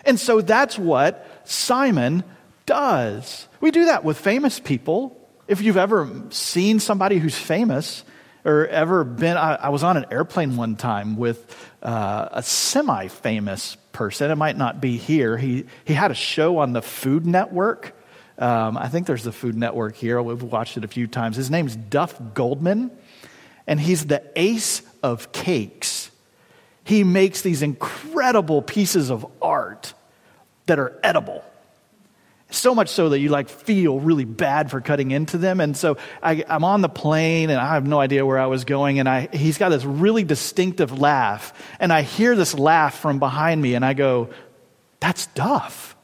And 0.06 0.18
so 0.18 0.40
that's 0.40 0.78
what 0.78 1.26
Simon 1.44 2.24
does. 2.64 3.48
We 3.60 3.70
do 3.70 3.86
that 3.86 4.04
with 4.04 4.18
famous 4.18 4.60
people. 4.60 5.20
If 5.48 5.60
you've 5.60 5.76
ever 5.76 6.10
seen 6.30 6.80
somebody 6.80 7.18
who's 7.18 7.36
famous, 7.36 8.04
or 8.46 8.66
ever 8.68 9.02
been, 9.02 9.36
I, 9.36 9.56
I 9.56 9.68
was 9.70 9.82
on 9.82 9.96
an 9.96 10.06
airplane 10.12 10.56
one 10.56 10.76
time 10.76 11.16
with 11.16 11.54
uh, 11.82 12.28
a 12.30 12.42
semi 12.44 13.08
famous 13.08 13.76
person. 13.90 14.30
It 14.30 14.36
might 14.36 14.56
not 14.56 14.80
be 14.80 14.96
here. 14.96 15.36
He, 15.36 15.66
he 15.84 15.94
had 15.94 16.12
a 16.12 16.14
show 16.14 16.58
on 16.58 16.72
the 16.72 16.80
Food 16.80 17.26
Network. 17.26 18.00
Um, 18.38 18.76
I 18.76 18.88
think 18.88 19.08
there's 19.08 19.24
the 19.24 19.32
Food 19.32 19.56
Network 19.56 19.96
here. 19.96 20.22
We've 20.22 20.42
watched 20.42 20.76
it 20.76 20.84
a 20.84 20.88
few 20.88 21.08
times. 21.08 21.36
His 21.36 21.50
name's 21.50 21.74
Duff 21.74 22.16
Goldman, 22.34 22.92
and 23.66 23.80
he's 23.80 24.06
the 24.06 24.22
ace 24.36 24.82
of 25.02 25.32
cakes. 25.32 26.12
He 26.86 27.02
makes 27.02 27.42
these 27.42 27.62
incredible 27.62 28.62
pieces 28.62 29.10
of 29.10 29.26
art 29.42 29.92
that 30.66 30.78
are 30.78 30.96
edible. 31.02 31.44
So 32.50 32.76
much 32.76 32.90
so 32.90 33.08
that 33.08 33.18
you 33.18 33.28
like 33.28 33.48
feel 33.48 33.98
really 33.98 34.24
bad 34.24 34.70
for 34.70 34.80
cutting 34.80 35.10
into 35.10 35.36
them. 35.36 35.60
And 35.60 35.76
so 35.76 35.96
I, 36.22 36.44
am 36.46 36.62
on 36.62 36.82
the 36.82 36.88
plane 36.88 37.50
and 37.50 37.58
I 37.58 37.74
have 37.74 37.84
no 37.84 37.98
idea 37.98 38.24
where 38.24 38.38
I 38.38 38.46
was 38.46 38.64
going. 38.64 39.00
And 39.00 39.08
I, 39.08 39.28
he's 39.32 39.58
got 39.58 39.70
this 39.70 39.84
really 39.84 40.22
distinctive 40.22 40.96
laugh. 40.96 41.52
And 41.80 41.92
I 41.92 42.02
hear 42.02 42.36
this 42.36 42.54
laugh 42.54 42.96
from 42.96 43.18
behind 43.18 43.60
me 43.60 43.74
and 43.74 43.84
I 43.84 43.94
go, 43.94 44.30
that's 45.00 45.26
Duff. 45.26 45.96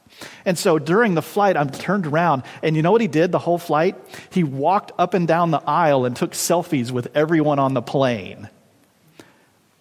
And 0.43 0.59
so 0.59 0.79
during 0.79 1.13
the 1.13 1.21
flight, 1.21 1.55
I'm 1.55 1.69
turned 1.69 2.07
around, 2.07 2.43
and 2.61 2.75
you 2.75 2.81
know 2.81 2.91
what 2.91 3.01
he 3.01 3.07
did 3.07 3.31
the 3.31 3.39
whole 3.39 3.57
flight? 3.57 3.95
He 4.31 4.43
walked 4.43 4.91
up 4.97 5.13
and 5.13 5.27
down 5.27 5.51
the 5.51 5.63
aisle 5.65 6.05
and 6.05 6.15
took 6.15 6.31
selfies 6.31 6.91
with 6.91 7.07
everyone 7.15 7.59
on 7.59 7.73
the 7.73 7.81
plane. 7.81 8.49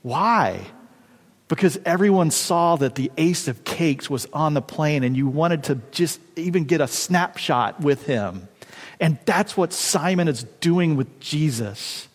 Why? 0.02 0.66
Because 1.52 1.78
everyone 1.84 2.30
saw 2.30 2.76
that 2.76 2.94
the 2.94 3.12
ace 3.18 3.46
of 3.46 3.62
cakes 3.62 4.08
was 4.08 4.26
on 4.32 4.54
the 4.54 4.62
plane 4.62 5.04
and 5.04 5.14
you 5.14 5.28
wanted 5.28 5.64
to 5.64 5.78
just 5.90 6.18
even 6.34 6.64
get 6.64 6.80
a 6.80 6.88
snapshot 6.88 7.78
with 7.78 8.06
him. 8.06 8.48
And 8.98 9.18
that's 9.26 9.54
what 9.54 9.74
Simon 9.74 10.28
is 10.28 10.44
doing 10.62 10.96
with 10.96 11.20
Jesus. 11.20 12.08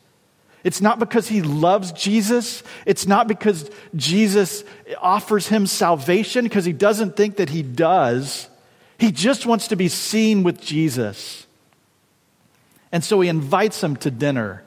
It's 0.63 0.81
not 0.81 0.97
because 0.97 1.27
he 1.27 1.43
loves 1.43 1.91
Jesus. 1.91 2.63
It's 2.87 3.05
not 3.05 3.27
because 3.27 3.69
Jesus 3.95 4.63
offers 4.99 5.47
him 5.47 5.67
salvation, 5.67 6.45
because 6.45 6.65
he 6.65 6.73
doesn't 6.73 7.15
think 7.15 7.35
that 7.35 7.49
he 7.49 7.61
does. 7.61 8.49
He 8.97 9.11
just 9.11 9.45
wants 9.45 9.67
to 9.67 9.75
be 9.75 9.87
seen 9.87 10.41
with 10.41 10.59
Jesus. 10.59 11.45
And 12.91 13.03
so 13.03 13.21
he 13.21 13.29
invites 13.29 13.83
him 13.83 13.97
to 13.97 14.09
dinner 14.09 14.63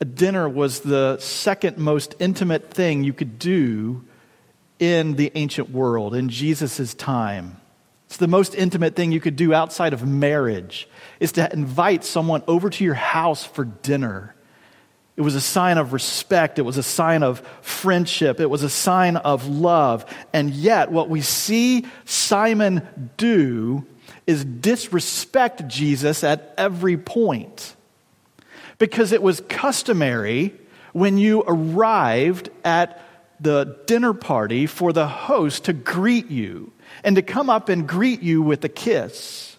a 0.00 0.04
dinner 0.04 0.48
was 0.48 0.80
the 0.80 1.18
second 1.18 1.78
most 1.78 2.14
intimate 2.18 2.70
thing 2.70 3.04
you 3.04 3.12
could 3.12 3.38
do 3.38 4.04
in 4.78 5.14
the 5.14 5.32
ancient 5.34 5.70
world, 5.70 6.14
in 6.14 6.28
Jesus' 6.28 6.94
time. 6.94 7.60
It's 8.06 8.16
the 8.16 8.28
most 8.28 8.54
intimate 8.54 8.94
thing 8.94 9.12
you 9.12 9.20
could 9.20 9.36
do 9.36 9.52
outside 9.52 9.92
of 9.92 10.06
marriage, 10.06 10.88
is 11.20 11.32
to 11.32 11.52
invite 11.52 12.04
someone 12.04 12.42
over 12.46 12.70
to 12.70 12.84
your 12.84 12.94
house 12.94 13.44
for 13.44 13.64
dinner. 13.64 14.34
It 15.16 15.22
was 15.22 15.34
a 15.34 15.40
sign 15.40 15.78
of 15.78 15.92
respect. 15.92 16.60
It 16.60 16.62
was 16.62 16.76
a 16.76 16.82
sign 16.82 17.24
of 17.24 17.40
friendship. 17.60 18.38
It 18.38 18.48
was 18.48 18.62
a 18.62 18.70
sign 18.70 19.16
of 19.16 19.48
love. 19.48 20.06
And 20.32 20.50
yet, 20.50 20.92
what 20.92 21.10
we 21.10 21.22
see 21.22 21.86
Simon 22.04 22.86
do 23.16 23.84
is 24.28 24.44
disrespect 24.44 25.66
Jesus 25.66 26.22
at 26.22 26.54
every 26.56 26.96
point 26.96 27.74
because 28.78 29.12
it 29.12 29.22
was 29.22 29.40
customary 29.48 30.54
when 30.92 31.18
you 31.18 31.44
arrived 31.46 32.50
at 32.64 33.02
the 33.40 33.78
dinner 33.86 34.14
party 34.14 34.66
for 34.66 34.92
the 34.92 35.06
host 35.06 35.64
to 35.64 35.72
greet 35.72 36.30
you 36.30 36.72
and 37.04 37.16
to 37.16 37.22
come 37.22 37.50
up 37.50 37.68
and 37.68 37.88
greet 37.88 38.22
you 38.22 38.42
with 38.42 38.64
a 38.64 38.68
kiss. 38.68 39.56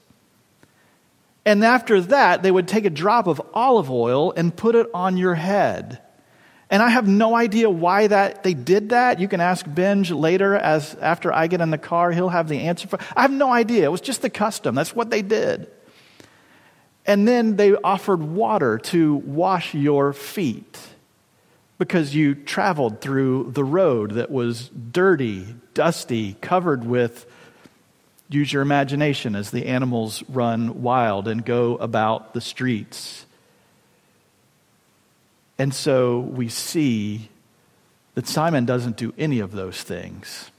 And 1.46 1.64
after 1.64 2.02
that, 2.02 2.44
they 2.44 2.52
would 2.52 2.68
take 2.68 2.86
a 2.86 2.90
drop 2.90 3.28
of 3.28 3.42
olive 3.54 3.90
oil 3.90 4.34
and 4.36 4.56
put 4.56 4.76
it 4.76 4.88
on 4.94 5.18
your 5.18 5.36
head. 5.36 6.02
And 6.70 6.84
I 6.84 6.90
have 6.90 7.08
no 7.08 7.36
idea 7.36 7.70
why 7.70 8.08
that 8.08 8.44
they 8.44 8.54
did 8.54 8.90
that. 8.90 9.20
You 9.20 9.28
can 9.28 9.42
ask 9.42 9.66
Benj 9.68 10.12
later 10.12 10.56
as 10.56 10.94
after 10.96 11.34
I 11.34 11.48
get 11.48 11.62
in 11.62 11.72
the 11.72 11.80
car, 11.80 12.12
he'll 12.12 12.30
have 12.30 12.48
the 12.48 12.60
answer 12.60 12.88
for. 12.88 13.00
I 13.16 13.24
have 13.24 13.32
no 13.32 13.52
idea. 13.52 13.86
It 13.86 13.92
was 13.92 14.02
just 14.02 14.22
the 14.22 14.30
custom. 14.30 14.76
That's 14.76 14.96
what 14.96 15.10
they 15.10 15.24
did. 15.24 15.68
And 17.10 17.28
then 17.28 17.56
they 17.56 17.74
offered 17.74 18.22
water 18.22 18.78
to 18.78 19.16
wash 19.16 19.74
your 19.74 20.14
feet 20.14 20.78
because 21.80 22.14
you 22.14 22.36
traveled 22.36 23.02
through 23.02 23.50
the 23.54 23.64
road 23.64 24.12
that 24.12 24.30
was 24.30 24.70
dirty, 24.70 25.56
dusty, 25.74 26.36
covered 26.40 26.86
with 26.86 27.26
use 28.30 28.54
your 28.54 28.62
imagination 28.62 29.36
as 29.36 29.50
the 29.50 29.66
animals 29.66 30.24
run 30.30 30.84
wild 30.84 31.28
and 31.28 31.44
go 31.44 31.78
about 31.78 32.36
the 32.36 32.42
streets. 32.42 33.26
And 35.58 35.74
so 35.74 36.20
we 36.20 36.48
see 36.48 37.30
that 38.14 38.28
Simon 38.28 38.66
doesn't 38.66 38.98
do 38.98 39.16
any 39.18 39.40
of 39.40 39.52
those 39.52 39.82
things. 39.82 40.52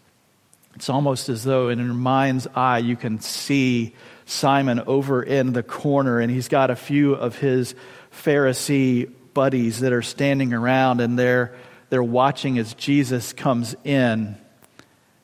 It's 0.75 0.88
almost 0.88 1.28
as 1.28 1.45
though 1.45 1.69
in 1.69 1.78
your 1.78 1.95
mind's 1.95 2.49
eye 2.57 2.78
you 2.78 2.97
can 2.97 3.21
see 3.21 3.95
Simon 4.30 4.80
over 4.87 5.22
in 5.22 5.52
the 5.52 5.62
corner, 5.62 6.20
and 6.20 6.30
he's 6.30 6.49
got 6.49 6.70
a 6.70 6.76
few 6.76 7.14
of 7.14 7.37
his 7.37 7.75
Pharisee 8.12 9.10
buddies 9.34 9.80
that 9.80 9.92
are 9.92 10.02
standing 10.02 10.54
around, 10.54 11.00
and 11.00 11.18
they're, 11.18 11.54
they're 11.88 12.02
watching 12.02 12.58
as 12.58 12.75
Jesus 12.75 13.32
comes 13.32 13.75
in. 13.82 14.37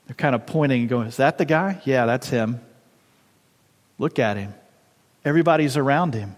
They're 0.07 0.17
kind 0.17 0.35
of 0.35 0.47
pointing 0.47 0.81
and 0.81 0.89
going, 0.89 1.07
Is 1.07 1.19
that 1.19 1.39
the 1.39 1.45
guy? 1.45 1.81
Yeah, 1.85 2.07
that's 2.07 2.29
him. 2.29 2.61
Look 3.99 4.19
at 4.19 4.37
him. 4.37 4.55
Everybody's 5.25 5.77
around 5.77 6.15
him, 6.15 6.35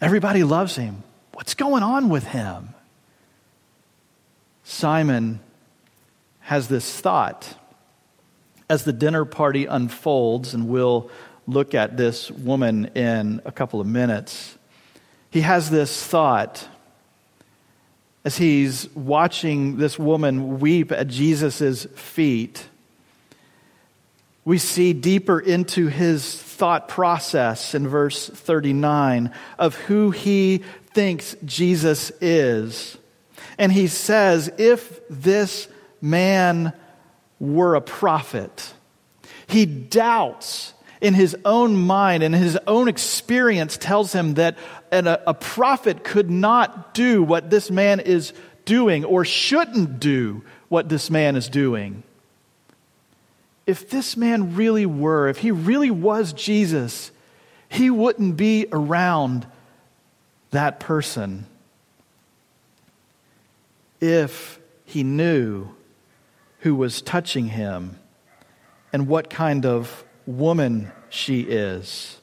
everybody 0.00 0.42
loves 0.42 0.76
him. 0.76 1.02
What's 1.34 1.54
going 1.54 1.82
on 1.82 2.08
with 2.08 2.24
him? 2.24 2.70
Simon 4.64 5.38
has 6.40 6.66
this 6.66 7.00
thought 7.00 7.54
as 8.68 8.84
the 8.84 8.92
dinner 8.92 9.24
party 9.24 9.66
unfolds, 9.66 10.54
and 10.54 10.68
we'll 10.68 11.10
look 11.46 11.74
at 11.74 11.96
this 11.96 12.30
woman 12.30 12.86
in 12.94 13.40
a 13.44 13.52
couple 13.52 13.80
of 13.80 13.86
minutes. 13.86 14.56
He 15.30 15.42
has 15.42 15.70
this 15.70 16.04
thought 16.04 16.66
as 18.24 18.36
he's 18.36 18.92
watching 18.94 19.76
this 19.76 19.98
woman 19.98 20.58
weep 20.58 20.90
at 20.90 21.06
Jesus' 21.06 21.84
feet. 21.94 22.66
We 24.44 24.58
see 24.58 24.92
deeper 24.92 25.38
into 25.38 25.86
his 25.86 26.34
thought 26.34 26.88
process 26.88 27.74
in 27.74 27.86
verse 27.86 28.28
39 28.28 29.32
of 29.58 29.76
who 29.76 30.10
he 30.10 30.64
thinks 30.92 31.36
Jesus 31.44 32.10
is. 32.20 32.96
And 33.58 33.70
he 33.70 33.86
says, 33.86 34.50
if 34.58 35.00
this 35.08 35.68
man 36.00 36.72
were 37.38 37.74
a 37.74 37.80
prophet, 37.80 38.74
he 39.46 39.66
doubts 39.66 40.72
in 41.00 41.14
his 41.14 41.36
own 41.44 41.76
mind 41.76 42.22
and 42.22 42.34
his 42.34 42.58
own 42.66 42.88
experience 42.88 43.76
tells 43.76 44.12
him 44.12 44.34
that 44.34 44.56
an, 44.90 45.06
a, 45.06 45.20
a 45.26 45.34
prophet 45.34 46.04
could 46.04 46.30
not 46.30 46.94
do 46.94 47.22
what 47.22 47.50
this 47.50 47.70
man 47.70 48.00
is 48.00 48.32
doing 48.64 49.04
or 49.04 49.24
shouldn't 49.24 50.00
do 50.00 50.42
what 50.68 50.88
this 50.88 51.10
man 51.10 51.36
is 51.36 51.48
doing. 51.48 52.02
If 53.66 53.90
this 53.90 54.16
man 54.16 54.54
really 54.54 54.86
were, 54.86 55.28
if 55.28 55.38
he 55.38 55.50
really 55.50 55.90
was 55.90 56.32
Jesus, 56.32 57.10
he 57.68 57.90
wouldn't 57.90 58.36
be 58.36 58.66
around 58.72 59.46
that 60.50 60.80
person 60.80 61.46
if 64.00 64.60
he 64.84 65.02
knew 65.02 65.68
who 66.60 66.74
was 66.74 67.02
touching 67.02 67.48
him 67.48 67.98
and 68.92 69.08
what 69.08 69.28
kind 69.30 69.66
of 69.66 70.04
woman 70.26 70.92
she 71.08 71.40
is. 71.40 72.20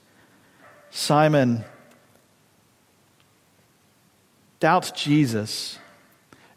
Simon 0.92 1.64
doubts 4.60 4.92
Jesus, 4.92 5.80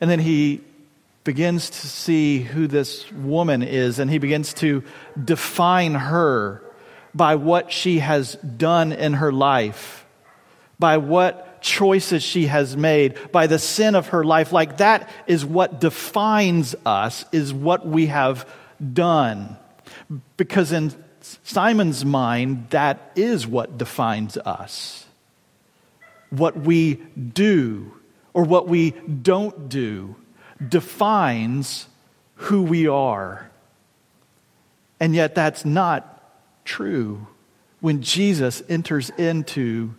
and 0.01 0.11
then 0.11 0.21
he 0.21 0.61
begins 1.25 1.71
to 1.71 1.87
see 1.89 2.39
who 2.39 2.67
this 2.69 3.11
woman 3.13 3.63
is, 3.63 3.99
and 3.99 4.11
he 4.11 4.19
begins 4.19 4.55
to 4.55 4.85
define 5.23 5.95
her 5.95 6.63
by 7.15 7.35
what 7.35 7.73
she 7.73 7.99
has 7.99 8.35
done 8.35 8.93
in 8.93 9.15
her 9.15 9.33
life, 9.33 10.07
by 10.79 10.99
what 10.99 11.63
choices 11.63 12.23
she 12.23 12.47
has 12.47 12.77
made, 12.77 13.19
by 13.33 13.47
the 13.49 13.59
sin 13.59 13.95
of 13.95 14.09
her 14.09 14.23
life. 14.23 14.53
Like 14.53 14.77
that 14.77 15.11
is 15.27 15.45
what 15.45 15.81
defines 15.81 16.77
us, 16.85 17.25
is 17.33 17.53
what 17.53 17.87
we 17.87 18.07
have 18.07 18.49
done. 18.93 19.57
Because 20.37 20.71
in 20.71 20.93
Simon's 21.43 22.05
mind, 22.05 22.71
that 22.71 23.12
is 23.17 23.47
what 23.47 23.79
defines 23.79 24.37
us. 24.39 25.07
What 26.31 26.57
we 26.57 26.95
do 26.95 27.93
or 28.35 28.45
what 28.45 28.69
we 28.69 28.91
don't 28.91 29.69
do 29.69 30.17
defines 30.67 31.87
who 32.35 32.62
we 32.62 32.87
are. 32.87 33.51
And 34.99 35.15
yet, 35.15 35.35
that's 35.35 35.65
not 35.65 36.12
true 36.65 37.27
when 37.81 38.03
Jesus 38.03 38.62
enters 38.69 39.11
into 39.11 39.95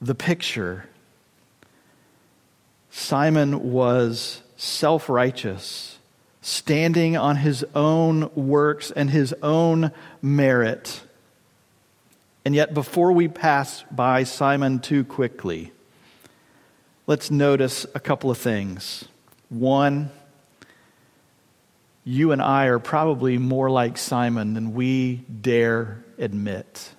the 0.00 0.14
picture. 0.14 0.88
Simon 2.90 3.72
was 3.72 4.42
self 4.56 5.08
righteous 5.08 5.98
standing 6.42 7.16
on 7.16 7.36
his 7.36 7.64
own 7.74 8.28
works 8.34 8.90
and 8.90 9.08
his 9.08 9.32
own 9.42 9.92
merit. 10.20 11.00
And 12.44 12.54
yet, 12.54 12.74
before 12.74 13.12
we 13.12 13.28
pass 13.28 13.84
by 13.90 14.24
Simon 14.24 14.80
too 14.80 15.04
quickly, 15.04 15.72
let's 17.06 17.30
notice 17.30 17.86
a 17.94 18.00
couple 18.00 18.30
of 18.30 18.38
things. 18.38 19.04
One, 19.48 20.10
you 22.04 22.32
and 22.32 22.42
I 22.42 22.66
are 22.66 22.80
probably 22.80 23.38
more 23.38 23.70
like 23.70 23.96
Simon 23.96 24.54
than 24.54 24.74
we 24.74 25.22
dare 25.40 26.04
admit. 26.18 26.90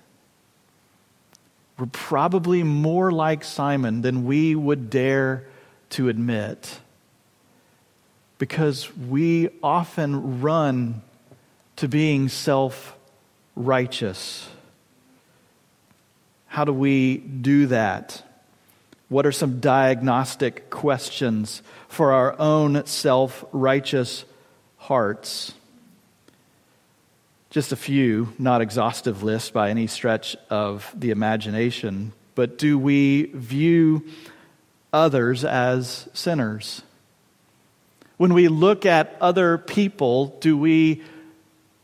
We're 1.78 1.86
probably 1.86 2.62
more 2.62 3.12
like 3.12 3.44
Simon 3.44 4.00
than 4.00 4.24
we 4.24 4.54
would 4.54 4.88
dare 4.88 5.44
to 5.90 6.08
admit 6.08 6.78
because 8.44 8.94
we 8.94 9.48
often 9.62 10.42
run 10.42 11.00
to 11.76 11.88
being 11.88 12.28
self 12.28 12.94
righteous. 13.56 14.46
How 16.48 16.66
do 16.66 16.72
we 16.74 17.16
do 17.16 17.68
that? 17.68 18.22
What 19.08 19.24
are 19.24 19.32
some 19.32 19.60
diagnostic 19.60 20.68
questions 20.68 21.62
for 21.88 22.12
our 22.12 22.38
own 22.38 22.84
self 22.84 23.46
righteous 23.50 24.26
hearts? 24.76 25.54
Just 27.48 27.72
a 27.72 27.76
few, 27.76 28.34
not 28.38 28.60
exhaustive 28.60 29.22
lists 29.22 29.48
by 29.48 29.70
any 29.70 29.86
stretch 29.86 30.36
of 30.50 30.94
the 30.94 31.12
imagination, 31.12 32.12
but 32.34 32.58
do 32.58 32.78
we 32.78 33.30
view 33.32 34.04
others 34.92 35.46
as 35.46 36.10
sinners? 36.12 36.82
When 38.24 38.32
we 38.32 38.48
look 38.48 38.86
at 38.86 39.18
other 39.20 39.58
people, 39.58 40.38
do 40.40 40.56
we 40.56 41.02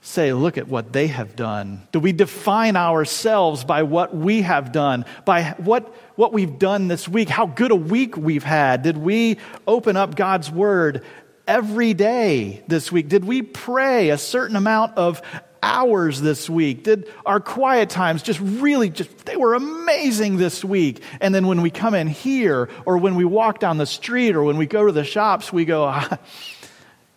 say, 0.01 0.33
look 0.33 0.57
at 0.57 0.69
what 0.69 0.91
they 0.91 1.09
have 1.09 1.37
done? 1.37 1.87
Do 1.93 2.01
we 2.01 2.13
define 2.13 2.77
ourselves 2.77 3.63
by 3.63 3.83
what 3.83 4.17
we 4.17 4.41
have 4.41 4.73
done, 4.73 5.05
by 5.27 5.55
what, 5.59 5.95
what 6.17 6.33
we've 6.33 6.59
done 6.59 6.89
this 6.89 7.07
week, 7.07 7.29
how 7.29 7.45
good 7.45 7.73
a 7.73 7.77
week 7.77 8.17
we've 8.17 8.43
had? 8.43 8.81
Did 8.81 8.97
we 8.97 9.37
open 9.67 9.99
up 9.99 10.15
God's 10.15 10.51
Word 10.51 11.05
every 11.47 11.93
day 11.93 12.65
this 12.69 12.91
week? 12.91 13.11
Did 13.11 13.27
we 13.27 13.43
pray 13.43 14.09
a 14.09 14.17
certain 14.17 14.57
amount 14.57 14.97
of 14.97 15.21
hours 15.63 16.21
this 16.21 16.49
week? 16.49 16.85
Did 16.85 17.09
our 17.27 17.41
quiet 17.41 17.91
times 17.91 18.23
just 18.23 18.41
really 18.41 18.91
just, 18.91 19.27
they 19.27 19.37
were 19.37 19.55
amazing 19.55 20.37
this 20.37 20.65
week. 20.65 21.03
And 21.21 21.35
then 21.35 21.47
when 21.47 21.63
we 21.63 21.71
come 21.71 21.95
in 21.95 22.09
here 22.09 22.69
or 22.85 22.99
when 22.99 23.15
we 23.15 23.25
walk 23.25 23.59
down 23.59 23.79
the 23.79 23.87
street 23.87 24.37
or 24.37 24.43
when 24.43 24.57
we 24.57 24.67
go 24.67 24.87
to 24.87 24.93
the 24.93 25.05
shops, 25.05 25.53
we 25.53 25.65
go, 25.65 25.85
ah, 25.85 26.19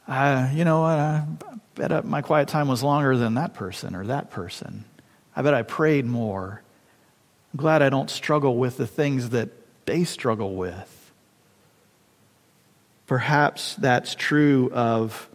uh, 0.08 0.50
you 0.54 0.66
know 0.66 0.82
what? 0.82 1.00
I 1.00 1.26
bet 1.76 2.06
my 2.06 2.22
quiet 2.22 2.48
time 2.48 2.68
was 2.68 2.84
longer 2.84 3.18
than 3.18 3.36
that 3.36 3.54
person 3.54 3.96
or 3.96 4.06
that 4.08 4.32
person. 4.32 4.86
I 5.36 5.42
bet 5.42 5.54
I 5.54 5.64
prayed 5.64 6.06
more. 6.06 6.62
I'm 7.54 7.58
glad 7.58 7.82
I 7.82 7.90
don't 7.90 8.10
struggle 8.10 8.58
with 8.58 8.78
the 8.78 8.88
things 8.88 9.30
that 9.30 9.50
they 9.86 10.04
struggle 10.04 10.56
with. 10.56 11.12
Perhaps 13.06 13.76
that's 13.76 14.16
true 14.16 14.72
of 14.74 15.30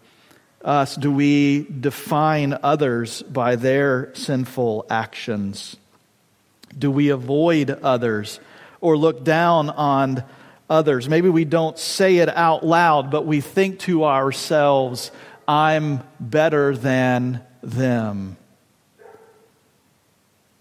us 0.65 0.97
do 0.97 1.13
we 1.13 1.65
define 1.65 2.59
others 2.63 3.23
by 3.23 3.57
their 3.57 4.15
sinful 4.15 4.87
actions? 4.91 5.77
Do 6.77 6.91
we 6.91 7.09
avoid 7.11 7.71
others 7.71 8.41
or 8.81 8.97
look 8.97 9.25
down 9.25 9.71
on 9.71 10.25
others. 10.69 11.09
Maybe 11.09 11.29
we 11.29 11.45
don't 11.45 11.79
say 11.79 12.19
it 12.19 12.29
out 12.29 12.65
loud, 12.65 13.11
but 13.11 13.27
we 13.27 13.41
think 13.41 13.81
to 13.81 14.05
ourselves, 14.05 15.11
I'm 15.47 16.03
better 16.21 16.77
than 16.77 17.43
them. 17.63 18.37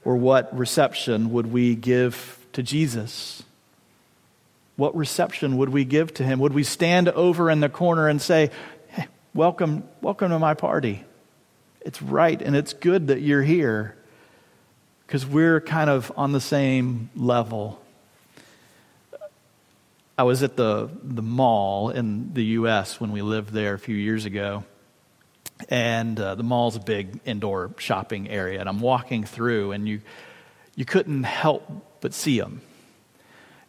Or 0.05 0.15
what 0.15 0.57
reception 0.57 1.31
would 1.33 1.51
we 1.51 1.75
give 1.75 2.39
to 2.53 2.63
Jesus? 2.63 3.43
What 4.77 4.95
reception 4.95 5.57
would 5.57 5.69
we 5.69 5.83
give 5.83 6.13
to 6.15 6.23
him? 6.23 6.39
Would 6.39 6.53
we 6.53 6.63
stand 6.63 7.09
over 7.09 7.49
in 7.49 7.59
the 7.59 7.67
corner 7.67 8.07
and 8.07 8.21
say, 8.21 8.51
Welcome, 9.33 9.83
welcome 10.01 10.31
to 10.31 10.39
my 10.39 10.53
party? 10.53 11.03
It's 11.81 12.01
right 12.01 12.41
and 12.41 12.55
it's 12.55 12.73
good 12.73 13.07
that 13.07 13.21
you're 13.21 13.43
here 13.43 13.95
because 15.05 15.25
we're 15.25 15.61
kind 15.61 15.89
of 15.89 16.11
on 16.15 16.31
the 16.31 16.41
same 16.41 17.09
level. 17.15 17.79
I 20.17 20.23
was 20.23 20.43
at 20.43 20.55
the, 20.55 20.89
the 21.03 21.21
mall 21.21 21.89
in 21.89 22.33
the 22.33 22.43
U.S. 22.45 22.99
when 22.99 23.11
we 23.11 23.21
lived 23.21 23.53
there 23.53 23.73
a 23.73 23.79
few 23.79 23.95
years 23.95 24.25
ago. 24.25 24.63
And 25.69 26.19
uh, 26.19 26.35
the 26.35 26.43
mall's 26.43 26.75
a 26.75 26.79
big 26.79 27.19
indoor 27.25 27.71
shopping 27.77 28.29
area. 28.29 28.59
And 28.59 28.67
I'm 28.67 28.79
walking 28.79 29.23
through, 29.23 29.73
and 29.73 29.87
you, 29.87 30.01
you 30.75 30.85
couldn't 30.85 31.23
help 31.23 31.69
but 32.01 32.13
see 32.13 32.39
them. 32.39 32.61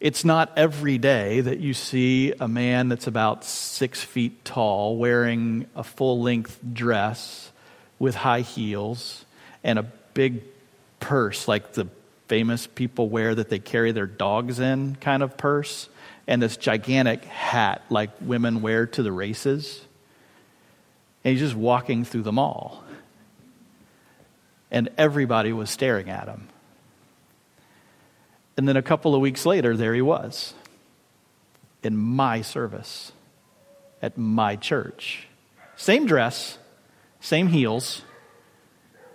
It's 0.01 0.25
not 0.25 0.53
every 0.57 0.97
day 0.99 1.41
that 1.41 1.59
you 1.59 1.75
see 1.75 2.33
a 2.39 2.47
man 2.47 2.89
that's 2.89 3.09
about 3.09 3.45
six 3.45 4.01
feet 4.03 4.45
tall 4.45 4.97
wearing 4.97 5.67
a 5.75 5.83
full 5.83 6.23
length 6.23 6.61
dress 6.73 7.51
with 7.99 8.15
high 8.15 8.43
heels 8.43 9.25
and 9.65 9.79
a 9.79 9.83
big 10.15 10.43
purse 11.01 11.49
like 11.49 11.73
the 11.73 11.89
famous 12.29 12.67
people 12.69 13.09
wear 13.09 13.35
that 13.35 13.49
they 13.49 13.59
carry 13.59 13.91
their 13.91 14.07
dogs 14.07 14.61
in 14.61 14.95
kind 14.97 15.23
of 15.23 15.37
purse 15.37 15.89
and 16.29 16.41
this 16.41 16.57
gigantic 16.57 17.25
hat 17.25 17.83
like 17.91 18.11
women 18.21 18.63
wear 18.63 18.87
to 18.87 19.03
the 19.03 19.11
races. 19.11 19.81
And 21.25 21.33
he's 21.33 21.41
just 21.41 21.57
walking 21.57 22.05
through 22.05 22.23
the 22.23 22.33
mall. 22.33 22.85
And 24.71 24.91
everybody 24.99 25.53
was 25.53 25.71
staring 25.71 26.11
at 26.11 26.29
him. 26.29 26.49
And 28.59 28.66
then 28.66 28.77
a 28.77 28.83
couple 28.83 29.14
of 29.14 29.21
weeks 29.21 29.47
later, 29.47 29.77
there 29.77 29.94
he 29.94 30.03
was 30.03 30.53
in 31.85 31.97
my 31.97 32.42
service 32.42 33.12
at 34.03 34.18
my 34.18 34.57
church. 34.57 35.29
Same 35.77 36.07
dress, 36.07 36.59
same 37.21 37.47
heels, 37.47 38.03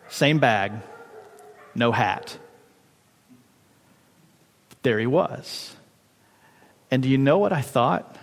same 0.07 0.39
bag, 0.39 0.71
no 1.75 1.91
hat. 1.91 2.37
There 4.81 4.97
he 4.97 5.07
was. 5.07 5.75
And 6.89 7.03
do 7.03 7.09
you 7.09 7.17
know 7.17 7.37
what 7.37 7.51
I 7.51 7.61
thought? 7.61 8.15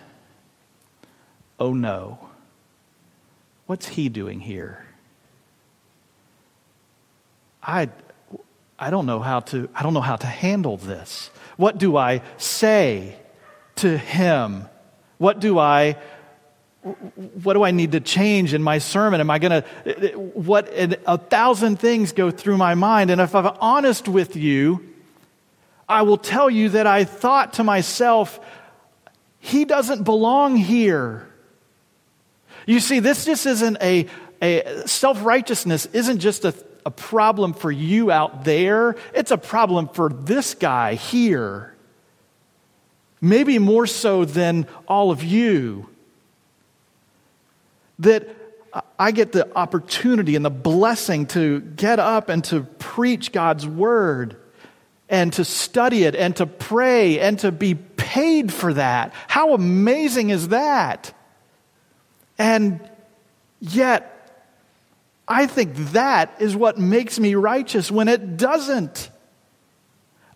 Oh 1.58 1.74
no. 1.74 2.30
What's 3.66 3.88
he 3.88 4.08
doing 4.08 4.40
here? 4.40 4.86
I, 7.62 7.90
I 8.80 8.88
don't 8.88 9.04
know 9.04 9.20
how 9.20 9.40
to 9.40 9.68
I 9.74 9.82
don't 9.82 9.92
know 9.92 10.00
how 10.00 10.16
to 10.16 10.26
handle 10.26 10.78
this. 10.78 11.30
What 11.58 11.76
do 11.76 11.98
I 11.98 12.22
say 12.38 13.14
to 13.76 13.98
him? 13.98 14.64
What 15.18 15.38
do 15.38 15.58
I 15.58 15.98
what 17.42 17.52
do 17.52 17.62
I 17.62 17.72
need 17.72 17.92
to 17.92 18.00
change 18.00 18.54
in 18.54 18.62
my 18.62 18.78
sermon? 18.78 19.20
Am 19.20 19.30
I 19.30 19.38
going 19.38 19.62
to 19.62 20.12
what 20.16 20.70
a 20.72 21.18
thousand 21.18 21.78
things 21.78 22.12
go 22.12 22.30
through 22.30 22.56
my 22.56 22.74
mind 22.74 23.10
and 23.10 23.20
if 23.20 23.34
I'm 23.34 23.54
honest 23.60 24.08
with 24.08 24.34
you, 24.34 24.88
I 25.86 26.00
will 26.02 26.16
tell 26.16 26.48
you 26.48 26.70
that 26.70 26.86
I 26.86 27.04
thought 27.04 27.54
to 27.54 27.64
myself, 27.64 28.40
he 29.40 29.66
doesn't 29.66 30.04
belong 30.04 30.56
here. 30.56 31.28
You 32.66 32.80
see, 32.80 33.00
this 33.00 33.26
just 33.26 33.44
isn't 33.44 33.76
a, 33.82 34.06
a 34.40 34.86
self 34.86 35.22
righteousness, 35.22 35.86
isn't 35.92 36.20
just 36.20 36.46
a, 36.46 36.54
a 36.84 36.90
problem 36.90 37.52
for 37.52 37.70
you 37.70 38.10
out 38.10 38.44
there, 38.44 38.96
it's 39.14 39.30
a 39.30 39.38
problem 39.38 39.88
for 39.88 40.08
this 40.08 40.54
guy 40.54 40.94
here. 40.94 41.74
Maybe 43.20 43.58
more 43.58 43.86
so 43.86 44.24
than 44.24 44.66
all 44.88 45.10
of 45.10 45.22
you. 45.22 45.88
That 47.98 48.28
I 48.98 49.10
get 49.10 49.32
the 49.32 49.54
opportunity 49.56 50.36
and 50.36 50.44
the 50.44 50.50
blessing 50.50 51.26
to 51.28 51.60
get 51.60 51.98
up 51.98 52.28
and 52.28 52.42
to 52.44 52.62
preach 52.62 53.32
God's 53.32 53.66
word 53.66 54.36
and 55.08 55.32
to 55.34 55.44
study 55.44 56.04
it 56.04 56.14
and 56.14 56.34
to 56.36 56.46
pray 56.46 57.18
and 57.18 57.38
to 57.40 57.50
be 57.50 57.74
paid 57.74 58.52
for 58.52 58.72
that. 58.74 59.12
How 59.26 59.54
amazing 59.54 60.30
is 60.30 60.48
that? 60.48 61.12
And 62.38 62.80
yet, 63.58 64.19
I 65.30 65.46
think 65.46 65.76
that 65.92 66.34
is 66.40 66.56
what 66.56 66.76
makes 66.76 67.20
me 67.20 67.36
righteous 67.36 67.88
when 67.88 68.08
it 68.08 68.36
doesn't. 68.36 69.10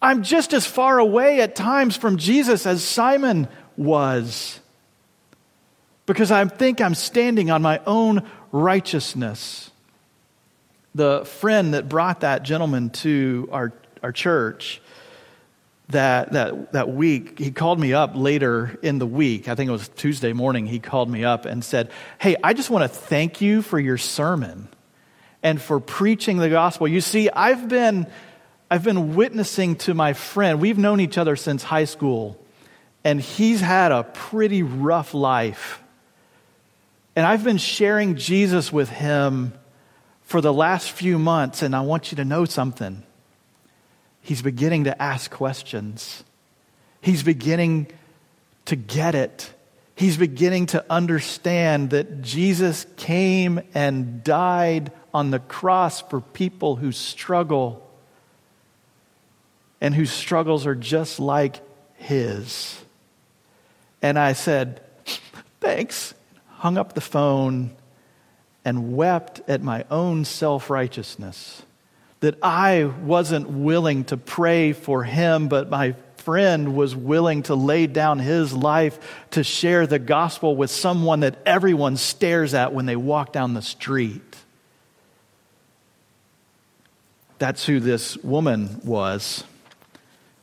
I'm 0.01 0.23
just 0.23 0.53
as 0.53 0.67
far 0.67 1.01
away 1.01 1.41
at 1.41 1.57
times 1.57 1.97
from 1.97 2.17
Jesus 2.17 2.65
as 2.65 2.85
Simon 2.85 3.49
was 3.77 4.61
because 6.07 6.31
I 6.31 6.45
think 6.45 6.81
I'm 6.81 6.95
standing 6.95 7.51
on 7.51 7.61
my 7.61 7.81
own 7.87 8.23
righteousness. 8.53 9.73
The 10.95 11.25
friend 11.25 11.75
that 11.75 11.89
brought 11.89 12.21
that 12.21 12.45
gentleman 12.45 12.91
to 12.91 13.49
our 13.51 13.73
our 14.05 14.13
church 14.13 14.81
that, 15.89 16.33
that, 16.33 16.73
that 16.73 16.91
week, 16.91 17.39
he 17.39 17.51
called 17.51 17.81
me 17.81 17.93
up 17.93 18.13
later 18.15 18.79
in 18.83 18.99
the 18.99 19.07
week. 19.07 19.49
I 19.49 19.55
think 19.55 19.69
it 19.69 19.73
was 19.73 19.89
Tuesday 19.89 20.33
morning. 20.33 20.67
He 20.67 20.79
called 20.79 21.11
me 21.11 21.25
up 21.25 21.47
and 21.47 21.65
said, 21.65 21.91
Hey, 22.19 22.37
I 22.45 22.53
just 22.53 22.71
want 22.71 22.83
to 22.83 22.89
thank 22.89 23.41
you 23.41 23.63
for 23.63 23.79
your 23.79 23.99
sermon 23.99 24.69
and 25.45 25.63
for 25.63 25.79
preaching 25.79 26.39
the 26.39 26.49
gospel. 26.49 26.89
You 26.89 27.01
see, 27.01 27.31
I've 27.31 27.69
been, 27.69 28.09
I've 28.71 28.83
been 28.83 29.15
witnessing 29.15 29.77
to 29.77 29.95
my 29.95 30.15
friend. 30.15 30.61
We've 30.61 30.79
known 30.79 30.99
each 30.99 31.19
other 31.19 31.37
since 31.37 31.63
high 31.63 31.85
school, 31.85 32.37
and 33.05 33.21
he's 33.21 33.61
had 33.61 33.93
a 33.93 34.03
pretty 34.03 34.65
rough 34.65 35.15
life. 35.15 35.81
And 37.15 37.25
I've 37.25 37.45
been 37.45 37.59
sharing 37.59 38.17
Jesus 38.17 38.73
with 38.73 38.89
him 38.89 39.53
for 40.23 40.41
the 40.41 40.53
last 40.53 40.91
few 40.91 41.19
months, 41.19 41.63
and 41.63 41.77
I 41.77 41.83
want 41.83 42.11
you 42.11 42.17
to 42.17 42.25
know 42.25 42.47
something 42.47 43.05
he's 44.25 44.41
beginning 44.41 44.85
to 44.85 45.03
ask 45.03 45.31
questions. 45.31 46.25
He's 47.03 47.23
beginning 47.23 47.89
to 48.65 48.75
get 48.75 49.15
it. 49.15 49.53
He's 49.97 50.17
beginning 50.17 50.67
to 50.67 50.85
understand 50.91 51.91
that 51.91 52.23
Jesus 52.23 52.87
came 52.97 53.61
and 53.75 54.25
died 54.25 54.91
on 55.13 55.31
the 55.31 55.39
cross 55.39 56.01
for 56.01 56.21
people 56.21 56.77
who 56.77 56.91
struggle 56.91 57.81
and 59.81 59.95
whose 59.95 60.11
struggles 60.11 60.67
are 60.67 60.75
just 60.75 61.21
like 61.21 61.61
his. 61.95 62.83
And 64.03 64.19
I 64.19 64.33
said, 64.33 64.81
Thanks. 65.61 66.15
Hung 66.49 66.77
up 66.79 66.95
the 66.95 67.01
phone 67.01 67.71
and 68.65 68.97
wept 68.97 69.43
at 69.49 69.63
my 69.63 69.85
own 69.91 70.25
self 70.25 70.71
righteousness 70.71 71.63
that 72.21 72.39
I 72.43 72.85
wasn't 72.85 73.49
willing 73.49 74.05
to 74.05 74.17
pray 74.17 74.73
for 74.73 75.05
him, 75.05 75.49
but 75.49 75.69
my 75.69 75.95
friend 76.25 76.75
was 76.75 76.97
willing 76.97 77.43
to 77.45 77.55
lay 77.55 77.87
down 77.87 78.19
his 78.19 78.53
life 78.53 78.99
to 79.33 79.45
share 79.45 79.87
the 79.87 79.99
gospel 79.99 80.57
with 80.57 80.71
someone 80.71 81.21
that 81.21 81.37
everyone 81.45 81.97
stares 81.97 82.55
at 82.55 82.73
when 82.73 82.87
they 82.87 82.97
walk 82.97 83.33
down 83.33 83.55
the 83.55 83.63
street. 83.63 84.23
That's 87.39 87.67
who 87.67 87.81
this 87.81 88.17
woman 88.19 88.81
was. 88.85 89.45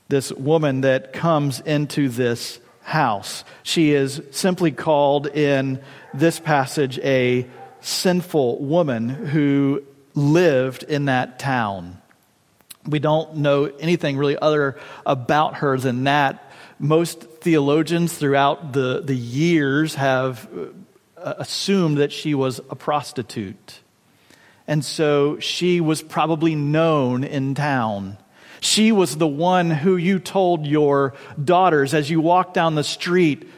This 0.08 0.32
woman 0.32 0.82
that 0.82 1.13
comes 1.13 1.60
into 1.62 2.10
this 2.10 2.60
house. 2.84 3.44
She 3.63 3.91
is 3.91 4.22
simply 4.32 4.72
called 4.72 5.28
in 5.28 5.82
this 6.13 6.39
passage 6.39 7.00
a 7.00 7.48
sinful 7.80 8.60
woman 8.60 9.10
who 9.10 9.84
lived 10.13 10.84
in 10.84 11.06
that 11.06 11.39
town. 11.39 12.00
We 12.86 13.00
don't 13.00 13.38
know 13.38 13.65
anything 13.65 14.17
really 14.17 14.38
other 14.38 14.80
about 15.06 15.56
her 15.58 15.78
than 15.78 16.06
that. 16.06 16.52
Most 16.80 17.22
theologians 17.22 18.13
throughout 18.13 18.74
the, 18.74 19.02
the 19.04 19.15
years 19.15 19.96
have 19.96 20.50
uh, 21.17 21.36
assumed 21.38 21.98
that 21.98 22.12
she 22.12 22.34
was 22.34 22.60
a 22.70 22.76
prostitute. 22.76 23.82
And 24.67 24.84
so 24.84 25.39
she 25.39 25.82
was 25.82 26.02
probably 26.02 26.56
known 26.56 27.24
in 27.24 27.56
town. 27.56 28.17
She 28.62 28.91
was 28.91 29.17
the 29.17 29.28
one 29.28 29.70
who 29.70 29.98
you 29.98 30.20
told 30.20 30.65
your 30.65 31.15
daughters 31.44 31.94
as 31.94 32.10
you 32.10 32.22
walked 32.22 32.54
down 32.54 32.76
the 32.76 32.84
street, 32.84 33.50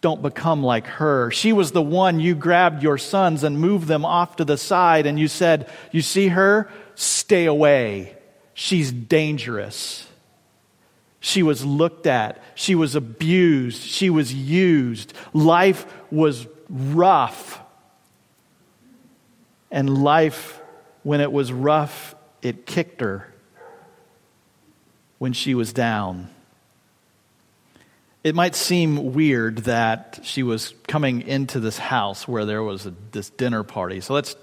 don't 0.00 0.20
become 0.20 0.62
like 0.62 0.86
her. 0.86 1.30
She 1.30 1.52
was 1.52 1.72
the 1.72 1.80
one 1.80 2.20
you 2.20 2.34
grabbed 2.34 2.82
your 2.82 2.98
sons 2.98 3.42
and 3.42 3.58
moved 3.58 3.88
them 3.88 4.04
off 4.04 4.36
to 4.36 4.44
the 4.44 4.58
side 4.58 5.06
and 5.06 5.18
you 5.18 5.28
said, 5.28 5.70
You 5.92 6.02
see 6.02 6.28
her? 6.28 6.68
Stay 6.94 7.46
away. 7.46 8.14
She's 8.54 8.92
dangerous. 8.92 10.06
She 11.20 11.42
was 11.42 11.64
looked 11.64 12.06
at. 12.06 12.42
She 12.54 12.74
was 12.74 12.94
abused. 12.94 13.82
She 13.82 14.10
was 14.10 14.32
used. 14.32 15.12
Life 15.32 15.86
was 16.10 16.46
rough. 16.68 17.60
And 19.70 20.02
life, 20.02 20.60
when 21.02 21.20
it 21.20 21.32
was 21.32 21.52
rough, 21.52 22.14
it 22.42 22.64
kicked 22.66 23.00
her 23.00 23.32
when 25.18 25.32
she 25.32 25.54
was 25.54 25.72
down. 25.72 26.28
It 28.22 28.34
might 28.34 28.54
seem 28.54 29.12
weird 29.14 29.58
that 29.60 30.20
she 30.22 30.42
was 30.42 30.74
coming 30.86 31.22
into 31.22 31.60
this 31.60 31.76
house 31.76 32.28
where 32.28 32.44
there 32.44 32.62
was 32.62 32.86
a, 32.86 32.94
this 33.10 33.30
dinner 33.30 33.62
party. 33.64 34.00
So 34.00 34.14
let's 34.14 34.36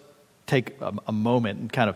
take 0.48 0.80
a, 0.82 0.94
a 1.08 1.12
moment 1.12 1.60
and 1.60 1.72
kind 1.72 1.90
of 1.90 1.96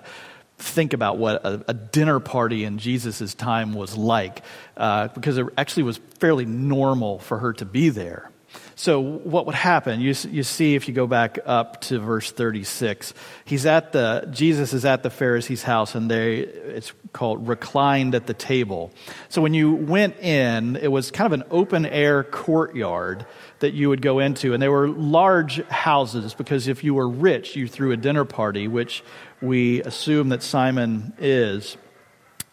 think 0.58 0.94
about 0.94 1.18
what 1.18 1.46
a, 1.46 1.66
a 1.68 1.74
dinner 1.74 2.20
party 2.20 2.64
in 2.64 2.78
Jesus' 2.78 3.34
time 3.34 3.74
was 3.74 3.96
like, 3.96 4.42
uh, 4.78 5.10
because 5.10 5.38
it 5.38 5.48
actually 5.58 5.84
was 5.84 6.00
fairly 6.20 6.46
normal 6.46 7.20
for 7.20 7.40
her 7.40 7.54
to 7.54 7.66
be 7.66 7.90
there. 7.90 8.32
So, 8.78 9.00
what 9.00 9.46
would 9.46 9.56
happen? 9.56 10.02
You, 10.02 10.14
you 10.30 10.44
see, 10.44 10.76
if 10.76 10.88
you 10.88 10.94
go 10.94 11.08
back 11.08 11.40
up 11.46 11.82
to 11.82 12.00
verse 12.00 12.32
36, 12.32 13.14
he's 13.46 13.66
at 13.66 13.94
the, 13.94 14.28
Jesus 14.32 14.74
is 14.74 14.84
at 14.84 15.02
the 15.02 15.10
Pharisee's 15.10 15.64
house, 15.64 15.96
and 15.96 16.12
they, 16.12 16.40
it's 16.40 16.92
called 17.14 17.48
reclined 17.48 18.16
at 18.16 18.28
the 18.28 18.34
table. 18.34 18.92
So, 19.30 19.42
when 19.42 19.54
you 19.54 19.74
went 19.74 20.20
in, 20.20 20.76
it 20.76 20.90
was 20.90 21.10
kind 21.10 21.26
of 21.34 21.40
an 21.40 21.48
open 21.52 21.86
air 21.86 22.24
courtyard 22.24 23.26
that 23.60 23.74
you 23.74 23.88
would 23.88 24.02
go 24.02 24.20
into, 24.20 24.54
and 24.54 24.62
they 24.62 24.70
were 24.70 24.90
large 24.90 25.66
houses 25.68 26.34
because 26.34 26.68
if 26.68 26.84
you 26.84 26.94
were 26.94 27.08
rich, 27.08 27.56
you 27.56 27.70
threw 27.70 27.94
a 27.94 27.98
dinner 27.98 28.26
party, 28.26 28.68
which 28.68 29.04
we 29.46 29.82
assume 29.84 30.30
that 30.30 30.44
Simon 30.44 31.14
is. 31.20 31.78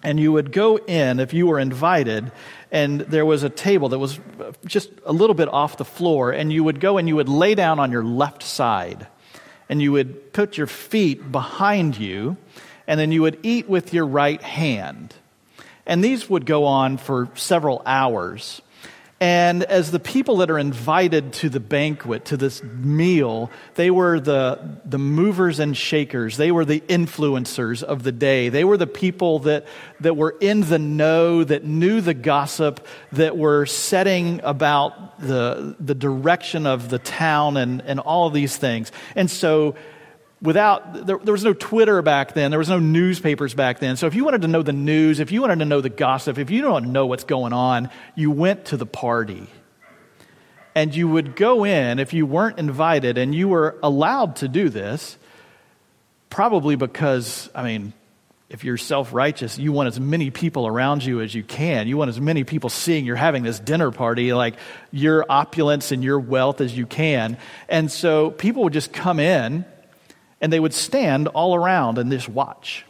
And 0.05 0.19
you 0.19 0.33
would 0.33 0.51
go 0.51 0.79
in 0.79 1.21
if 1.21 1.33
you 1.33 1.47
were 1.47 1.61
invited, 1.61 2.33
and 2.73 3.03
there 3.03 3.25
was 3.25 3.45
a 3.45 3.49
table 3.49 3.91
that 3.91 3.99
was 4.01 4.19
just 4.67 4.91
a 5.07 5.13
little 5.13 5.35
bit 5.35 5.49
off 5.49 5.77
the 5.77 5.85
floor, 5.85 6.33
and 6.33 6.53
you 6.53 6.65
would 6.65 6.81
go 6.81 6.99
and 6.99 7.07
you 7.07 7.15
would 7.17 7.29
lay 7.29 7.55
down 7.55 7.79
on 7.79 7.93
your 7.93 8.03
left 8.03 8.43
side, 8.43 9.07
and 9.69 9.81
you 9.81 9.93
would 9.93 10.33
put 10.33 10.59
your 10.59 10.67
feet 10.67 11.31
behind 11.31 11.97
you, 11.97 12.37
and 12.89 12.99
then 12.99 13.13
you 13.13 13.23
would 13.23 13.39
eat 13.45 13.69
with 13.69 13.95
your 13.95 14.07
right 14.07 14.43
hand. 14.43 15.15
And 15.87 16.03
these 16.03 16.29
would 16.29 16.47
go 16.47 16.65
on 16.65 16.97
for 16.97 17.29
several 17.35 17.81
hours. 17.87 18.61
And 19.23 19.63
as 19.63 19.93
the 19.93 20.01
people 20.01 20.39
that 20.39 20.51
are 20.51 20.59
invited 20.59 21.33
to 21.35 21.49
the 21.49 21.61
banquet, 21.61 22.25
to 22.25 22.37
this 22.37 22.61
meal, 22.61 23.53
they 23.77 23.89
were 23.89 24.19
the, 24.19 24.81
the 24.85 24.99
movers 24.99 25.61
and 25.61 25.77
shakers. 25.77 26.37
They 26.37 26.51
were 26.51 26.65
the 26.65 26.81
influencers 26.81 27.85
of 27.85 28.03
the 28.03 28.11
day. 28.11 28.49
They 28.49 28.65
were 28.65 28.77
the 28.77 28.89
people 28.89 29.39
that, 29.41 29.67
that 30.01 30.17
were 30.17 30.35
in 30.41 30.63
the 30.63 30.81
know, 30.81 31.45
that 31.45 31.63
knew 31.63 32.01
the 32.01 32.15
gossip, 32.15 32.85
that 33.13 33.37
were 33.37 33.65
setting 33.65 34.41
about 34.43 35.21
the, 35.21 35.77
the 35.79 35.95
direction 35.95 36.67
of 36.67 36.89
the 36.89 36.99
town 36.99 37.57
and, 37.57 37.81
and 37.83 38.01
all 38.01 38.27
of 38.27 38.33
these 38.33 38.57
things. 38.57 38.91
And 39.15 39.31
so 39.31 39.77
without 40.43 41.07
there, 41.07 41.19
there, 41.19 41.33
was 41.33 41.45
no 41.45 41.55
twitter 41.55 42.03
back 42.03 42.35
then. 42.35 42.51
There 42.51 42.59
was 42.59 42.69
no 42.69 42.81
newspapers 42.81 43.55
back 43.55 43.79
then. 43.79 43.97
So 43.97 44.07
if 44.09 44.15
you 44.15 44.25
wanted 44.25 44.43
to 44.43 44.49
know 44.49 44.63
the 44.63 44.73
news 44.73 45.21
if 45.21 45.31
you 45.31 45.41
wanted 45.41 45.61
to 45.61 45.65
know 45.65 45.81
the 45.81 45.89
gossip 45.89 46.37
if 46.37 46.51
you 46.51 46.61
don't 46.61 46.93
know 46.93 47.07
what's 47.07 47.25
going 47.25 47.53
on 47.53 47.89
you 48.15 48.31
went 48.31 48.67
to 48.67 48.77
the 48.77 48.87
party. 48.87 49.47
And 50.75 50.95
you 50.95 51.07
would 51.07 51.37
go 51.37 51.65
in 51.65 51.99
if 51.99 52.13
you 52.13 52.27
weren't 52.27 52.59
invited 52.59 53.19
and 53.19 53.35
you 53.35 53.49
were 53.49 53.79
allowed 53.83 54.37
to 54.37 54.49
do 54.49 54.69
this 54.69 55.17
probably 56.29 56.77
because 56.77 57.49
i 57.55 57.63
mean 57.63 57.93
if 58.49 58.65
you're 58.65 58.79
self-righteous 58.79 59.59
you 59.59 59.71
want 59.71 59.87
as 59.87 60.01
many 60.01 60.31
people 60.31 60.67
around 60.67 61.05
you 61.05 61.21
as 61.21 61.35
you 61.35 61.43
can. 61.43 61.89
You 61.89 61.97
want 61.97 62.11
as 62.11 62.21
many 62.21 62.45
people 62.45 62.69
seeing 62.69 63.07
you're 63.07 63.17
having 63.17 63.43
this 63.43 63.59
dinner 63.59 63.91
party 63.91 64.33
like 64.35 64.57
your 64.91 65.25
opulence 65.29 65.93
and 65.93 66.03
your 66.05 66.19
wealth 66.19 66.61
as 66.61 66.77
you 66.77 66.87
can. 66.87 67.39
And 67.69 67.91
so 67.91 68.31
people 68.31 68.65
would 68.65 68.75
just 68.75 68.93
come 68.93 69.21
in 69.21 69.65
and 70.43 70.53
they 70.53 70.61
would 70.61 70.75
stand 70.75 71.29
all 71.29 71.55
around 71.55 71.97
and 71.99 72.11
just 72.11 72.29
watch 72.29 72.85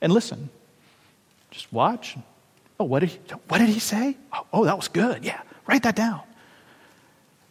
and 0.00 0.12
listen. 0.12 0.48
Just 1.50 1.70
watch. 1.72 2.16
Oh, 2.78 2.84
what 2.84 3.00
did 3.00 3.10
he, 3.10 3.18
what 3.48 3.58
did 3.58 3.68
he 3.68 3.80
say? 3.80 4.16
Oh, 4.32 4.46
oh, 4.52 4.64
that 4.64 4.76
was 4.76 4.86
good. 4.86 5.24
Yeah, 5.24 5.40
write 5.66 5.82
that 5.82 5.96
down. 5.96 6.22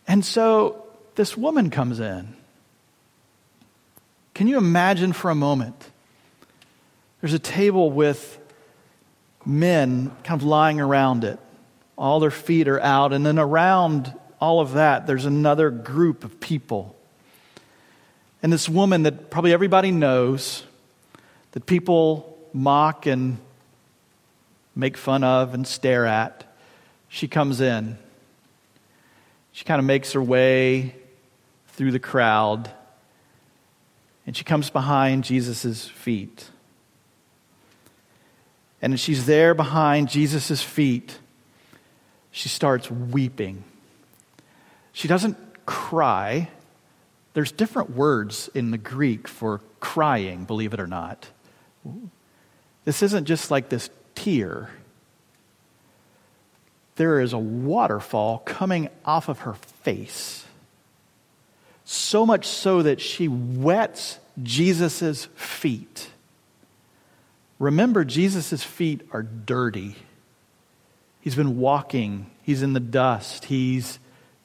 And 0.08 0.24
so 0.26 0.88
this 1.16 1.36
woman 1.36 1.70
comes 1.70 2.00
in. 2.00 2.36
Can 4.34 4.48
you 4.48 4.58
imagine 4.58 5.12
for 5.12 5.30
a 5.30 5.36
moment? 5.36 5.92
There's 7.20 7.34
a 7.34 7.40
table 7.40 7.92
with 7.92 8.40
men 9.46 10.12
kind 10.24 10.42
of 10.42 10.48
lying 10.48 10.80
around 10.80 11.26
it. 11.26 11.38
All 11.98 12.22
their 12.22 12.32
feet 12.32 12.70
are 12.70 12.80
out. 12.80 13.12
And 13.12 13.26
then 13.26 13.38
around 13.38 14.18
all 14.40 14.62
of 14.62 14.74
that, 14.74 15.06
there's 15.06 15.26
another 15.26 15.70
group 15.70 16.24
of 16.24 16.40
people 16.40 16.96
and 18.42 18.52
this 18.54 18.70
woman 18.70 19.04
that 19.04 19.30
probably 19.30 19.54
everybody 19.54 19.92
knows, 19.92 20.64
that 21.52 21.66
people 21.66 22.38
mock 22.54 23.06
and 23.06 23.38
make 24.76 24.98
fun 24.98 25.24
of 25.24 25.54
and 25.54 25.68
stare 25.68 26.06
at, 26.06 26.46
she 27.10 27.28
comes 27.28 27.60
in. 27.60 27.98
She 29.52 29.66
kind 29.66 29.80
of 29.80 29.86
makes 29.86 30.14
her 30.14 30.24
way 30.24 30.96
through 31.70 31.92
the 31.92 32.00
crowd, 32.00 32.72
and 34.26 34.38
she 34.38 34.44
comes 34.44 34.70
behind 34.70 35.24
Jesus' 35.24 35.88
feet. 35.88 36.50
And 38.82 38.94
as 38.94 39.00
she's 39.00 39.26
there 39.26 39.54
behind 39.54 40.08
Jesus' 40.08 40.62
feet, 40.62 41.20
she 42.32 42.48
starts 42.48 42.90
weeping. 42.90 43.64
She 44.94 45.08
doesn't 45.08 45.38
cry 45.66 46.50
there's 47.40 47.54
different 47.54 47.92
words 47.92 48.50
in 48.54 48.72
the 48.72 48.78
Greek 48.78 49.26
for 49.26 49.62
crying, 49.80 50.44
believe 50.44 50.74
it 50.74 50.80
or 50.82 50.88
not. 50.88 51.30
This 52.84 53.02
isn't 53.02 53.24
just 53.24 53.50
like 53.50 53.70
this 53.70 53.90
tear. 54.14 54.70
There 56.98 57.22
is 57.22 57.32
a 57.32 57.38
waterfall 57.38 58.40
coming 58.40 58.90
off 59.06 59.30
of 59.30 59.40
her 59.40 59.54
face. 59.54 60.44
So 61.86 62.26
much 62.26 62.46
so 62.46 62.84
that 62.84 63.00
she 63.00 63.30
wets 63.30 64.20
Jesus' 64.44 65.30
feet. 65.36 66.10
Remember, 67.58 68.04
Jesus' 68.04 68.66
feet 68.66 69.00
are 69.14 69.24
dirty. 69.24 69.96
He's 71.22 71.36
been 71.36 71.58
walking, 71.58 72.30
he's 72.44 72.64
in 72.64 72.74
the 72.74 72.82
dust, 72.82 73.46
he's 73.46 73.98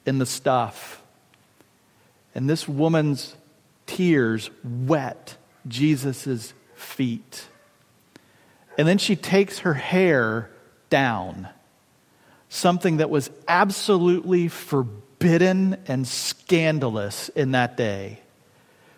in 0.06 0.18
the 0.18 0.26
stuff. 0.26 1.00
And 2.34 2.50
this 2.50 2.68
woman's 2.68 3.36
tears 3.86 4.50
wet 4.64 5.36
Jesus' 5.68 6.52
feet. 6.74 7.46
And 8.76 8.88
then 8.88 8.98
she 8.98 9.16
takes 9.16 9.60
her 9.60 9.74
hair 9.74 10.50
down, 10.90 11.48
something 12.48 12.98
that 12.98 13.10
was 13.10 13.30
absolutely 13.46 14.48
forbidden 14.48 15.76
and 15.86 16.06
scandalous 16.06 17.28
in 17.30 17.52
that 17.52 17.76
day. 17.76 18.20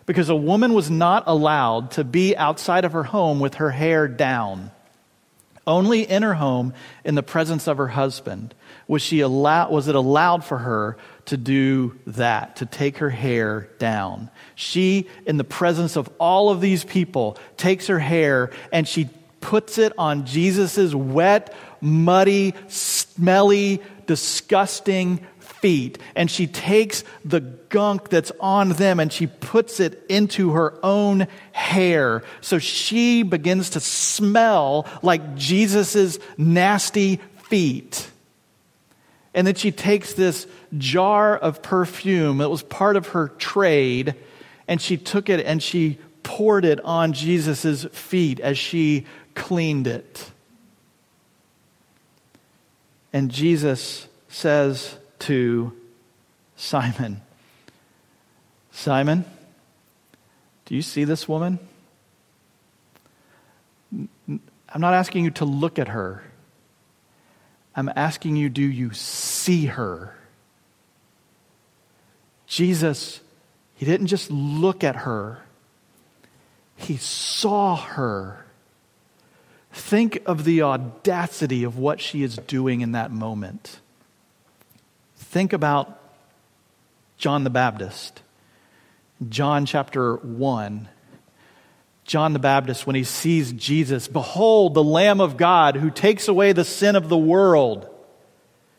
Because 0.06 0.28
a 0.28 0.36
woman 0.36 0.72
was 0.72 0.88
not 0.90 1.24
allowed 1.26 1.92
to 1.92 2.04
be 2.04 2.36
outside 2.36 2.84
of 2.84 2.92
her 2.92 3.02
home 3.02 3.40
with 3.40 3.56
her 3.56 3.70
hair 3.70 4.08
down. 4.08 4.70
Only 5.66 6.02
in 6.02 6.22
her 6.22 6.34
home, 6.34 6.74
in 7.04 7.16
the 7.16 7.24
presence 7.24 7.66
of 7.66 7.76
her 7.76 7.88
husband, 7.88 8.54
was, 8.86 9.02
she 9.02 9.20
allow, 9.20 9.68
was 9.68 9.88
it 9.88 9.96
allowed 9.96 10.44
for 10.44 10.58
her 10.58 10.96
to 11.26 11.36
do 11.36 11.98
that, 12.06 12.56
to 12.56 12.66
take 12.66 12.98
her 12.98 13.10
hair 13.10 13.68
down. 13.78 14.30
She, 14.54 15.08
in 15.26 15.36
the 15.36 15.44
presence 15.44 15.96
of 15.96 16.08
all 16.18 16.50
of 16.50 16.60
these 16.60 16.84
people, 16.84 17.36
takes 17.56 17.88
her 17.88 17.98
hair 17.98 18.50
and 18.72 18.86
she 18.86 19.10
puts 19.40 19.78
it 19.78 19.92
on 19.98 20.24
Jesus' 20.24 20.94
wet, 20.94 21.54
muddy, 21.80 22.54
smelly, 22.68 23.82
disgusting 24.06 25.20
feet. 25.38 25.98
And 26.14 26.30
she 26.30 26.46
takes 26.46 27.04
the 27.24 27.40
gunk 27.40 28.08
that's 28.08 28.32
on 28.40 28.70
them 28.70 29.00
and 29.00 29.12
she 29.12 29.26
puts 29.26 29.80
it 29.80 30.04
into 30.08 30.52
her 30.52 30.78
own 30.82 31.26
hair. 31.52 32.22
So 32.40 32.58
she 32.58 33.22
begins 33.24 33.70
to 33.70 33.80
smell 33.80 34.86
like 35.02 35.36
Jesus' 35.36 36.18
nasty 36.36 37.20
feet. 37.48 38.10
And 39.34 39.46
then 39.46 39.54
she 39.54 39.70
takes 39.70 40.14
this 40.14 40.46
jar 40.76 41.36
of 41.36 41.62
perfume 41.62 42.38
that 42.38 42.50
was 42.50 42.62
part 42.62 42.96
of 42.96 43.08
her 43.08 43.28
trade, 43.28 44.14
and 44.68 44.80
she 44.80 44.96
took 44.96 45.28
it 45.28 45.44
and 45.44 45.62
she 45.62 45.98
poured 46.22 46.64
it 46.64 46.80
on 46.84 47.12
Jesus' 47.12 47.84
feet 47.92 48.40
as 48.40 48.58
she 48.58 49.06
cleaned 49.34 49.86
it. 49.86 50.30
And 53.12 53.30
Jesus 53.30 54.08
says 54.28 54.96
to 55.20 55.72
Simon, 56.56 57.20
Simon, 58.72 59.24
do 60.64 60.74
you 60.74 60.82
see 60.82 61.04
this 61.04 61.28
woman? 61.28 61.60
I'm 64.28 64.80
not 64.80 64.94
asking 64.94 65.24
you 65.24 65.30
to 65.32 65.44
look 65.44 65.78
at 65.78 65.88
her. 65.88 66.24
I'm 67.74 67.90
asking 67.94 68.36
you, 68.36 68.48
do 68.48 68.62
you 68.62 68.92
see 68.92 69.66
her? 69.66 70.15
Jesus, 72.46 73.20
he 73.74 73.84
didn't 73.84 74.06
just 74.06 74.30
look 74.30 74.84
at 74.84 74.96
her, 74.96 75.42
he 76.76 76.96
saw 76.96 77.76
her. 77.76 78.44
Think 79.72 80.22
of 80.24 80.44
the 80.44 80.62
audacity 80.62 81.62
of 81.64 81.78
what 81.78 82.00
she 82.00 82.22
is 82.22 82.36
doing 82.36 82.80
in 82.80 82.92
that 82.92 83.10
moment. 83.10 83.78
Think 85.16 85.52
about 85.52 86.00
John 87.18 87.44
the 87.44 87.50
Baptist. 87.50 88.22
John 89.28 89.66
chapter 89.66 90.16
1. 90.16 90.88
John 92.04 92.32
the 92.32 92.38
Baptist, 92.38 92.86
when 92.86 92.96
he 92.96 93.04
sees 93.04 93.52
Jesus, 93.52 94.08
behold, 94.08 94.74
the 94.74 94.84
Lamb 94.84 95.20
of 95.20 95.36
God 95.36 95.76
who 95.76 95.90
takes 95.90 96.28
away 96.28 96.52
the 96.52 96.64
sin 96.64 96.94
of 96.96 97.08
the 97.08 97.16
world. 97.18 97.88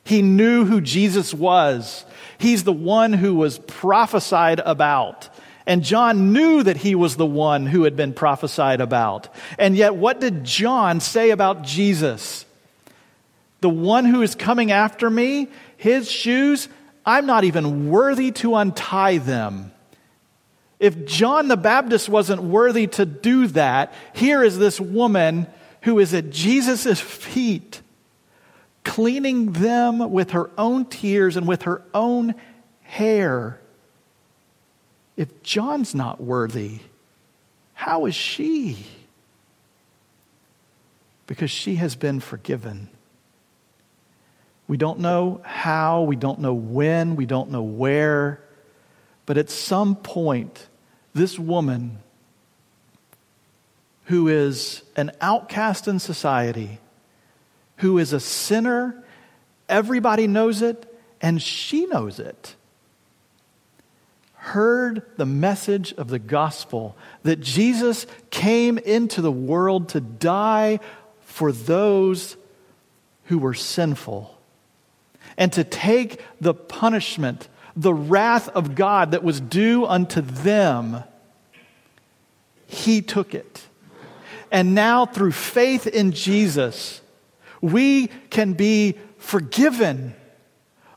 He 0.03 0.21
knew 0.21 0.65
who 0.65 0.79
Jesus 0.79 1.33
was. 1.33 2.05
He's 2.39 2.63
the 2.63 2.73
one 2.73 3.13
who 3.13 3.35
was 3.35 3.59
prophesied 3.59 4.59
about. 4.59 5.29
And 5.65 5.83
John 5.83 6.31
knew 6.31 6.63
that 6.63 6.77
he 6.77 6.95
was 6.95 7.17
the 7.17 7.25
one 7.25 7.65
who 7.65 7.83
had 7.83 7.95
been 7.95 8.13
prophesied 8.13 8.79
about. 8.79 9.27
And 9.59 9.75
yet, 9.75 9.95
what 9.95 10.21
did 10.21 10.43
John 10.43 11.01
say 11.01 11.31
about 11.31 11.63
Jesus? 11.63 12.45
The 13.59 13.69
one 13.69 14.05
who 14.05 14.21
is 14.21 14.35
coming 14.35 14.71
after 14.71 15.09
me, 15.09 15.49
his 15.75 16.09
shoes, 16.09 16.69
I'm 17.05 17.25
not 17.25 17.43
even 17.43 17.89
worthy 17.89 18.31
to 18.33 18.55
untie 18.55 19.17
them. 19.17 19.71
If 20.79 21.05
John 21.05 21.47
the 21.47 21.57
Baptist 21.57 22.07
wasn't 22.07 22.43
worthy 22.43 22.87
to 22.87 23.05
do 23.05 23.47
that, 23.47 23.93
here 24.13 24.43
is 24.43 24.57
this 24.57 24.79
woman 24.79 25.47
who 25.81 25.99
is 25.99 26.13
at 26.13 26.29
Jesus' 26.29 26.99
feet, 26.99 27.81
cleaning 28.87 29.51
them 29.51 30.11
with 30.11 30.31
her 30.31 30.49
own 30.57 30.85
tears 30.85 31.35
and 31.35 31.45
with 31.45 31.63
her 31.63 31.83
own 31.93 32.33
hair. 32.83 33.59
If 35.17 35.43
John's 35.43 35.93
not 35.93 36.21
worthy, 36.21 36.79
how 37.73 38.05
is 38.05 38.15
she? 38.15 38.77
Because 41.27 41.51
she 41.51 41.75
has 41.75 41.95
been 41.95 42.21
forgiven. 42.21 42.89
We 44.69 44.77
don't 44.77 44.99
know 44.99 45.41
how, 45.43 46.03
we 46.03 46.15
don't 46.15 46.39
know 46.39 46.53
when, 46.53 47.17
we 47.17 47.25
don't 47.25 47.51
know 47.51 47.63
where. 47.63 48.41
But 49.25 49.37
at 49.37 49.49
some 49.49 49.97
point, 49.97 50.65
this 51.13 51.37
woman, 51.37 51.99
who 54.05 54.29
is 54.29 54.83
an 54.95 55.11
outcast 55.19 55.89
in 55.89 55.99
society, 55.99 56.79
who 57.77 57.97
is 57.97 58.13
a 58.13 58.19
sinner, 58.19 59.03
everybody 59.69 60.27
knows 60.27 60.61
it, 60.61 60.85
and 61.21 61.41
she 61.41 61.85
knows 61.85 62.19
it, 62.19 62.55
heard 64.33 65.01
the 65.17 65.25
message 65.25 65.93
of 65.93 66.09
the 66.09 66.19
gospel 66.19 66.95
that 67.23 67.39
Jesus 67.39 68.05
came 68.29 68.77
into 68.77 69.21
the 69.21 69.31
world 69.31 69.89
to 69.89 69.99
die 69.99 70.79
for 71.21 71.51
those 71.51 72.37
who 73.25 73.37
were 73.37 73.53
sinful 73.53 74.37
and 75.37 75.51
to 75.53 75.63
take 75.63 76.21
the 76.39 76.53
punishment 76.53 77.47
the 77.77 77.93
wrath 77.93 78.49
of 78.49 78.73
God 78.73 79.11
that 79.11 79.23
was 79.23 79.39
due 79.39 79.85
unto 79.85 80.19
them, 80.19 81.03
he 82.65 83.03
took 83.03 83.35
it. 83.35 83.67
And 84.51 84.73
now, 84.73 85.05
through 85.05 85.33
faith 85.33 85.85
in 85.85 86.11
Jesus, 86.11 87.01
we 87.61 88.07
can 88.29 88.53
be 88.53 88.95
forgiven 89.17 90.13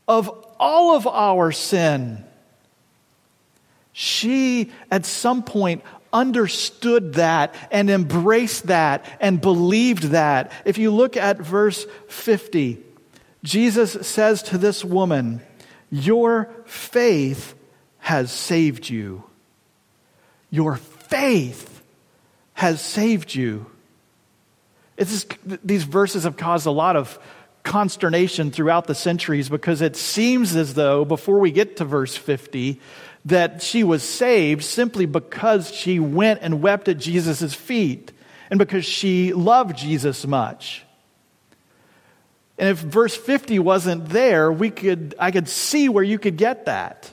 of 0.07 0.29
all 0.59 0.96
of 0.96 1.07
our 1.07 1.53
sin. 1.53 2.25
She, 3.92 4.70
at 4.90 5.07
some 5.07 5.42
point, 5.42 5.83
understood 6.12 7.14
that 7.14 7.55
and 7.70 7.90
embraced 7.90 8.66
that 8.66 9.05
and 9.20 9.40
believed 9.40 10.05
that. 10.05 10.53
If 10.64 10.79
you 10.79 10.90
look 10.90 11.16
at 11.16 11.38
verse 11.38 11.87
50, 12.09 12.79
Jesus 13.42 13.92
says 14.07 14.42
to 14.44 14.59
this 14.59 14.85
woman, 14.85 15.40
your 15.90 16.51
faith 16.66 17.55
has 17.99 18.31
saved 18.31 18.88
you. 18.88 19.25
Your 20.51 20.77
faith 20.77 21.83
has 22.55 22.81
saved 22.81 23.35
you. 23.35 23.66
Is, 25.00 25.26
these 25.64 25.84
verses 25.84 26.24
have 26.24 26.36
caused 26.36 26.66
a 26.66 26.70
lot 26.70 26.94
of 26.94 27.18
consternation 27.62 28.50
throughout 28.50 28.86
the 28.86 28.94
centuries 28.94 29.48
because 29.48 29.80
it 29.80 29.96
seems 29.96 30.54
as 30.54 30.74
though, 30.74 31.04
before 31.04 31.40
we 31.40 31.50
get 31.50 31.78
to 31.78 31.84
verse 31.84 32.16
50, 32.16 32.80
that 33.24 33.62
she 33.62 33.82
was 33.82 34.02
saved 34.02 34.62
simply 34.62 35.06
because 35.06 35.72
she 35.72 35.98
went 35.98 36.40
and 36.42 36.62
wept 36.62 36.88
at 36.88 36.98
Jesus' 36.98 37.54
feet 37.54 38.12
and 38.50 38.58
because 38.58 38.84
she 38.84 39.32
loved 39.32 39.76
Jesus 39.76 40.26
much. 40.26 40.84
And 42.58 42.68
if 42.68 42.78
verse 42.78 43.16
50 43.16 43.58
wasn't 43.58 44.10
there, 44.10 44.52
we 44.52 44.70
could, 44.70 45.14
I 45.18 45.30
could 45.30 45.48
see 45.48 45.88
where 45.88 46.04
you 46.04 46.18
could 46.18 46.36
get 46.36 46.66
that. 46.66 47.10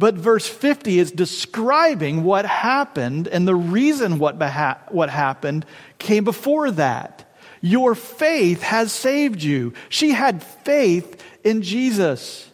But 0.00 0.14
verse 0.14 0.48
50 0.48 0.98
is 0.98 1.12
describing 1.12 2.24
what 2.24 2.46
happened, 2.46 3.28
and 3.28 3.46
the 3.46 3.54
reason 3.54 4.18
what, 4.18 4.38
beha- 4.38 4.80
what 4.88 5.10
happened 5.10 5.66
came 5.98 6.24
before 6.24 6.70
that. 6.70 7.30
Your 7.60 7.94
faith 7.94 8.62
has 8.62 8.92
saved 8.92 9.42
you. 9.42 9.74
She 9.90 10.12
had 10.12 10.42
faith 10.42 11.22
in 11.44 11.60
Jesus. 11.60 12.50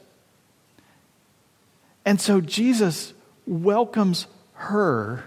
And 2.05 2.21
so 2.21 2.41
Jesus 2.41 3.15
welcomes 3.47 4.27
her 4.55 5.27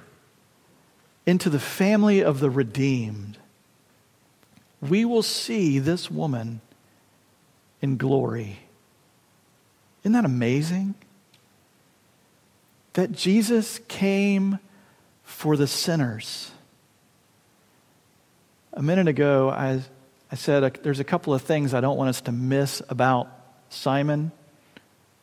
into 1.25 1.49
the 1.49 1.58
family 1.58 2.21
of 2.21 2.41
the 2.41 2.49
redeemed. 2.49 3.38
We 4.82 5.05
will 5.05 5.23
see 5.23 5.79
this 5.79 6.12
woman 6.12 6.60
in 7.82 7.95
glory. 7.95 8.60
Isn't 10.03 10.12
that 10.12 10.25
amazing? 10.25 10.95
That 12.93 13.12
Jesus 13.12 13.80
came 13.88 14.60
for 15.23 15.56
the 15.56 15.67
sinners. 15.67 16.52
A 18.73 18.82
minute 18.82 19.08
ago, 19.08 19.49
I, 19.49 19.82
I 20.32 20.36
said 20.36 20.63
uh, 20.63 20.69
there's 20.82 20.99
a 20.99 21.04
couple 21.04 21.34
of 21.34 21.41
things 21.41 21.73
I 21.73 21.82
don't 21.82 21.97
want 21.97 22.10
us 22.10 22.21
to 22.21 22.32
miss 22.32 22.82
about 22.89 23.30
Simon. 23.69 24.32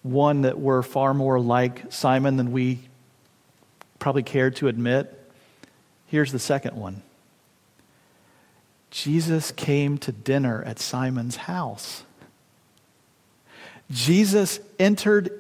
One, 0.02 0.42
that 0.42 0.58
we're 0.58 0.82
far 0.82 1.12
more 1.12 1.40
like 1.40 1.92
Simon 1.92 2.36
than 2.36 2.52
we 2.52 2.78
probably 3.98 4.22
care 4.22 4.50
to 4.52 4.68
admit. 4.68 5.12
Here's 6.06 6.32
the 6.32 6.38
second 6.38 6.76
one 6.76 7.02
Jesus 8.90 9.50
came 9.52 9.98
to 9.98 10.12
dinner 10.12 10.62
at 10.62 10.78
Simon's 10.78 11.36
house. 11.36 12.04
Jesus 13.90 14.60
entered 14.78 15.30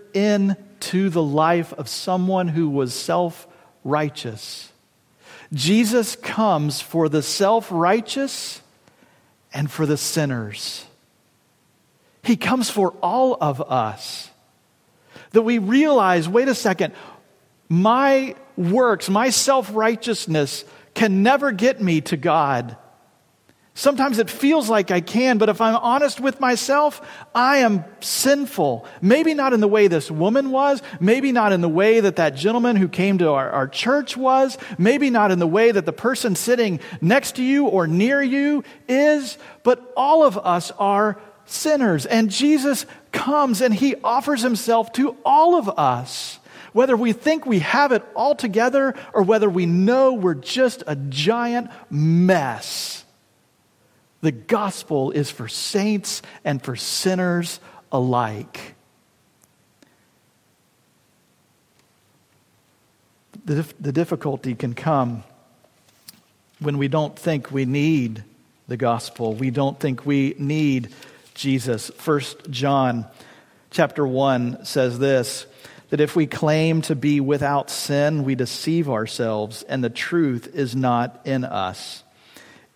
into 0.76 1.08
the 1.08 1.22
life 1.22 1.72
of 1.72 1.88
someone 1.88 2.48
who 2.48 2.68
was 2.68 2.92
self 2.92 3.46
righteous. 3.82 4.70
Jesus 5.52 6.16
comes 6.16 6.80
for 6.82 7.08
the 7.08 7.22
self 7.22 7.68
righteous 7.70 8.60
and 9.54 9.70
for 9.70 9.86
the 9.86 9.96
sinners. 9.96 10.84
He 12.22 12.36
comes 12.36 12.68
for 12.68 12.90
all 13.02 13.38
of 13.40 13.62
us. 13.62 14.30
That 15.30 15.42
we 15.42 15.58
realize 15.58 16.28
wait 16.28 16.48
a 16.48 16.54
second, 16.54 16.92
my 17.68 18.34
works, 18.56 19.08
my 19.08 19.30
self 19.30 19.74
righteousness 19.74 20.64
can 20.94 21.22
never 21.22 21.52
get 21.52 21.80
me 21.80 22.02
to 22.02 22.18
God. 22.18 22.76
Sometimes 23.78 24.18
it 24.18 24.30
feels 24.30 24.70
like 24.70 24.90
I 24.90 25.02
can, 25.02 25.36
but 25.36 25.50
if 25.50 25.60
I'm 25.60 25.76
honest 25.76 26.18
with 26.18 26.40
myself, 26.40 27.06
I 27.34 27.58
am 27.58 27.84
sinful. 28.00 28.86
Maybe 29.02 29.34
not 29.34 29.52
in 29.52 29.60
the 29.60 29.68
way 29.68 29.86
this 29.86 30.10
woman 30.10 30.50
was. 30.50 30.80
Maybe 30.98 31.30
not 31.30 31.52
in 31.52 31.60
the 31.60 31.68
way 31.68 32.00
that 32.00 32.16
that 32.16 32.36
gentleman 32.36 32.76
who 32.76 32.88
came 32.88 33.18
to 33.18 33.28
our, 33.32 33.50
our 33.50 33.68
church 33.68 34.16
was. 34.16 34.56
Maybe 34.78 35.10
not 35.10 35.30
in 35.30 35.40
the 35.40 35.46
way 35.46 35.72
that 35.72 35.84
the 35.84 35.92
person 35.92 36.36
sitting 36.36 36.80
next 37.02 37.36
to 37.36 37.42
you 37.42 37.66
or 37.66 37.86
near 37.86 38.22
you 38.22 38.64
is. 38.88 39.36
But 39.62 39.92
all 39.94 40.24
of 40.24 40.38
us 40.38 40.70
are 40.78 41.20
sinners. 41.44 42.06
And 42.06 42.30
Jesus 42.30 42.86
comes 43.12 43.60
and 43.60 43.74
he 43.74 43.94
offers 43.96 44.40
himself 44.40 44.90
to 44.92 45.18
all 45.22 45.54
of 45.54 45.68
us. 45.78 46.38
Whether 46.72 46.96
we 46.96 47.12
think 47.12 47.44
we 47.44 47.58
have 47.58 47.92
it 47.92 48.02
all 48.14 48.34
together 48.34 48.94
or 49.12 49.22
whether 49.22 49.50
we 49.50 49.66
know 49.66 50.14
we're 50.14 50.32
just 50.32 50.82
a 50.86 50.96
giant 50.96 51.68
mess. 51.90 53.02
The 54.20 54.32
gospel 54.32 55.10
is 55.10 55.30
for 55.30 55.48
saints 55.48 56.22
and 56.44 56.62
for 56.62 56.76
sinners 56.76 57.60
alike. 57.92 58.74
The, 63.44 63.66
the 63.78 63.92
difficulty 63.92 64.54
can 64.54 64.74
come 64.74 65.22
when 66.58 66.78
we 66.78 66.88
don't 66.88 67.16
think 67.16 67.52
we 67.52 67.64
need 67.64 68.24
the 68.66 68.76
gospel. 68.76 69.34
We 69.34 69.50
don't 69.50 69.78
think 69.78 70.04
we 70.04 70.34
need 70.38 70.92
Jesus. 71.34 71.90
First 71.96 72.50
John 72.50 73.06
chapter 73.70 74.06
1 74.06 74.64
says 74.64 74.98
this 74.98 75.46
that 75.90 76.00
if 76.00 76.16
we 76.16 76.26
claim 76.26 76.82
to 76.82 76.96
be 76.96 77.20
without 77.20 77.70
sin, 77.70 78.24
we 78.24 78.34
deceive 78.34 78.90
ourselves, 78.90 79.62
and 79.62 79.84
the 79.84 79.90
truth 79.90 80.50
is 80.52 80.74
not 80.74 81.20
in 81.24 81.44
us. 81.44 82.02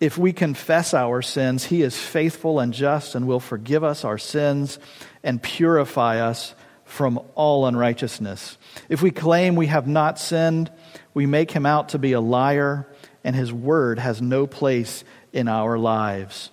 If 0.01 0.17
we 0.17 0.33
confess 0.33 0.95
our 0.95 1.21
sins, 1.21 1.63
he 1.63 1.83
is 1.83 1.95
faithful 1.95 2.59
and 2.59 2.73
just 2.73 3.13
and 3.13 3.27
will 3.27 3.39
forgive 3.39 3.83
us 3.83 4.03
our 4.03 4.17
sins 4.17 4.79
and 5.23 5.41
purify 5.41 6.19
us 6.19 6.55
from 6.85 7.21
all 7.35 7.67
unrighteousness. 7.67 8.57
If 8.89 9.03
we 9.03 9.11
claim 9.11 9.55
we 9.55 9.67
have 9.67 9.87
not 9.87 10.17
sinned, 10.17 10.71
we 11.13 11.27
make 11.27 11.51
him 11.51 11.67
out 11.67 11.89
to 11.89 11.99
be 11.99 12.13
a 12.13 12.19
liar, 12.19 12.87
and 13.23 13.35
his 13.35 13.53
word 13.53 13.99
has 13.99 14.23
no 14.23 14.47
place 14.47 15.03
in 15.31 15.47
our 15.47 15.77
lives. 15.77 16.49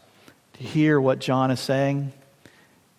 You 0.58 0.68
hear 0.68 1.00
what 1.00 1.18
John 1.18 1.50
is 1.50 1.58
saying? 1.58 2.12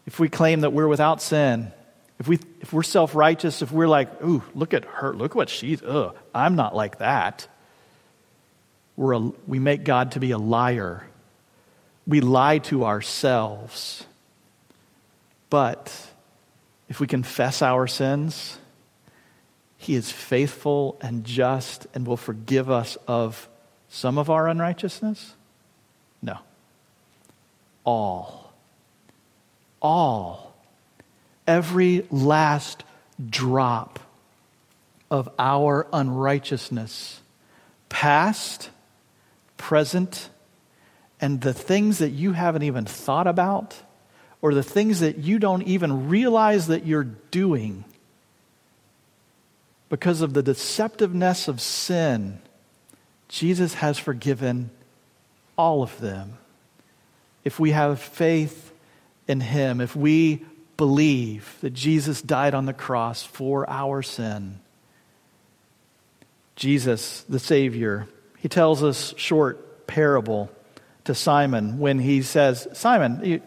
If 0.08 0.20
we 0.20 0.30
claim 0.30 0.62
that 0.62 0.74
we're 0.74 0.88
without 0.88 1.22
sin, 1.22 1.72
if, 2.20 2.28
we, 2.28 2.40
if 2.60 2.74
we're 2.74 2.82
self 2.82 3.14
righteous, 3.14 3.62
if 3.62 3.72
we're 3.72 3.88
like, 3.88 4.22
ooh, 4.24 4.42
look 4.56 4.74
at 4.74 4.86
her, 4.86 5.14
look 5.14 5.36
what 5.36 5.50
she's, 5.50 5.84
ugh, 5.84 6.18
I'm 6.34 6.56
not 6.56 6.76
like 6.76 6.98
that, 6.98 7.48
we're 9.00 9.14
a, 9.14 9.32
we 9.48 9.60
make 9.60 9.86
God 9.86 10.12
to 10.12 10.20
be 10.20 10.32
a 10.32 10.38
liar. 10.38 11.08
We 12.06 12.20
lie 12.20 12.58
to 12.58 12.84
ourselves. 12.84 14.06
But 15.50 15.96
if 16.90 17.00
we 17.00 17.08
confess 17.08 17.62
our 17.62 17.88
sins, 17.88 18.58
He 19.78 19.96
is 19.96 20.12
faithful 20.12 20.98
and 21.00 21.24
just 21.24 21.88
and 21.94 22.06
will 22.06 22.18
forgive 22.18 22.70
us 22.70 22.98
of 23.08 23.48
some 23.88 24.18
of 24.18 24.30
our 24.30 24.50
unrighteousness? 24.50 25.34
No. 26.22 26.40
All. 27.86 28.52
All. 29.82 30.54
Every 31.48 32.06
last 32.12 32.84
drop 33.30 33.98
of 35.10 35.30
our 35.40 35.88
unrighteousness, 35.94 37.22
past, 37.88 38.72
present, 39.60 40.30
and 41.22 41.42
the 41.42 41.54
things 41.54 42.00
that 42.00 42.10
you 42.10 42.32
haven't 42.32 42.64
even 42.64 42.86
thought 42.86 43.28
about, 43.28 43.76
or 44.42 44.56
the 44.56 44.64
things 44.64 45.02
that 45.02 45.20
you 45.20 45.38
don't 45.38 45.64
even 45.64 46.10
realize 46.10 46.68
that 46.68 46.88
you're 46.88 47.04
doing 47.04 47.84
because 49.90 50.22
of 50.22 50.34
the 50.34 50.42
deceptiveness 50.42 51.48
of 51.48 51.60
sin, 51.60 52.40
Jesus 53.28 53.76
has 53.76 54.00
forgiven 54.00 54.70
all 55.58 55.84
of 55.84 56.00
them. 56.00 56.38
If 57.44 57.60
we 57.60 57.72
have 57.72 58.00
faith 58.00 58.72
in 59.28 59.42
Him, 59.42 59.82
if 59.82 59.96
we 59.96 60.46
believe 60.78 61.58
that 61.62 61.74
Jesus 61.74 62.22
died 62.22 62.54
on 62.54 62.66
the 62.66 62.74
cross 62.74 63.24
for 63.24 63.70
our 63.70 64.02
sin, 64.02 64.60
Jesus, 66.56 67.24
the 67.28 67.40
Savior, 67.40 68.08
He 68.42 68.48
tells 68.48 68.84
us 68.84 69.14
short 69.18 69.88
parable 69.88 70.50
to 71.06 71.16
Simon 71.16 71.80
when 71.80 72.00
he 72.00 72.22
says, 72.22 72.68
Simon, 72.74 73.22
you, 73.24 73.42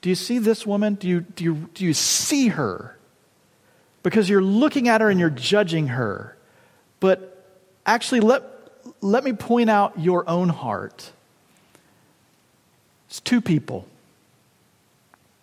do 0.00 0.08
you 0.08 0.14
see 0.14 0.38
this 0.38 0.66
woman? 0.66 0.94
Do 0.94 1.08
you, 1.08 1.20
do, 1.20 1.44
you, 1.44 1.68
do 1.74 1.84
you 1.84 1.94
see 1.94 2.48
her? 2.48 2.96
Because 4.02 4.28
you're 4.28 4.42
looking 4.42 4.88
at 4.88 5.00
her 5.00 5.10
and 5.10 5.18
you're 5.18 5.30
judging 5.30 5.88
her. 5.88 6.36
But 7.00 7.46
actually, 7.86 8.20
let, 8.20 8.42
let 9.00 9.24
me 9.24 9.32
point 9.32 9.70
out 9.70 9.98
your 9.98 10.28
own 10.28 10.48
heart. 10.48 11.10
It's 13.08 13.20
two 13.20 13.40
people. 13.40 13.86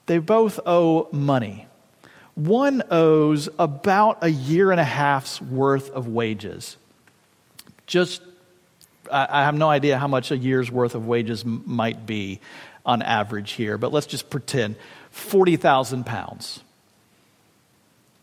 They 0.05 0.17
both 0.17 0.59
owe 0.65 1.07
money. 1.11 1.67
One 2.35 2.83
owes 2.89 3.49
about 3.59 4.19
a 4.21 4.29
year 4.29 4.71
and 4.71 4.79
a 4.79 4.85
half's 4.85 5.41
worth 5.41 5.89
of 5.91 6.07
wages. 6.07 6.77
Just, 7.87 8.21
I 9.11 9.43
have 9.43 9.55
no 9.55 9.69
idea 9.69 9.97
how 9.97 10.07
much 10.07 10.31
a 10.31 10.37
year's 10.37 10.71
worth 10.71 10.95
of 10.95 11.05
wages 11.05 11.43
might 11.45 12.05
be 12.05 12.39
on 12.85 13.01
average 13.01 13.51
here, 13.51 13.77
but 13.77 13.91
let's 13.91 14.07
just 14.07 14.29
pretend 14.29 14.75
40,000 15.11 16.05
pounds. 16.05 16.61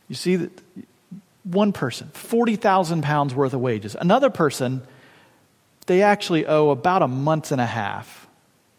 You 0.09 0.15
see, 0.15 0.37
that 0.37 0.63
one 1.45 1.73
person, 1.73 2.09
40,000 2.13 3.03
pounds 3.03 3.35
worth 3.35 3.55
of 3.55 3.61
wages. 3.61 3.97
Another 3.99 4.31
person, 4.31 4.83
they 5.87 6.03
actually 6.03 6.47
owe 6.47 6.71
about 6.71 7.03
a 7.03 7.09
month 7.09 7.53
and 7.53 7.61
a 7.61 7.67
half. 7.67 8.27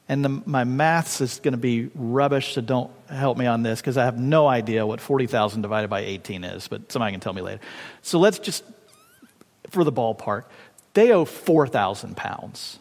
And 0.07 0.26
the, 0.26 0.30
my 0.30 0.64
maths 0.64 1.22
is 1.22 1.39
going 1.39 1.51
to 1.51 1.60
be 1.60 1.91
rubbish, 1.93 2.53
so 2.53 2.62
don't 2.62 2.91
help 3.10 3.38
me 3.38 3.45
on 3.45 3.62
this 3.62 3.80
because 3.80 3.95
I 3.95 4.05
have 4.05 4.18
no 4.18 4.47
idea 4.47 4.86
what 4.86 4.99
40,000 4.99 5.62
divided 5.62 5.89
by 5.89 6.01
18 6.01 6.43
is, 6.43 6.68
but 6.68 6.91
somebody 6.91 7.12
can 7.12 7.20
tell 7.20 7.34
me 7.34 7.43
later. 7.43 7.62
So 8.01 8.18
let's 8.18 8.39
just, 8.39 8.64
for 9.70 9.84
the 9.84 9.91
ballpark, 9.91 10.45
they 10.94 11.12
owe 11.12 11.26
4,000 11.26 12.16
pounds. 12.18 12.80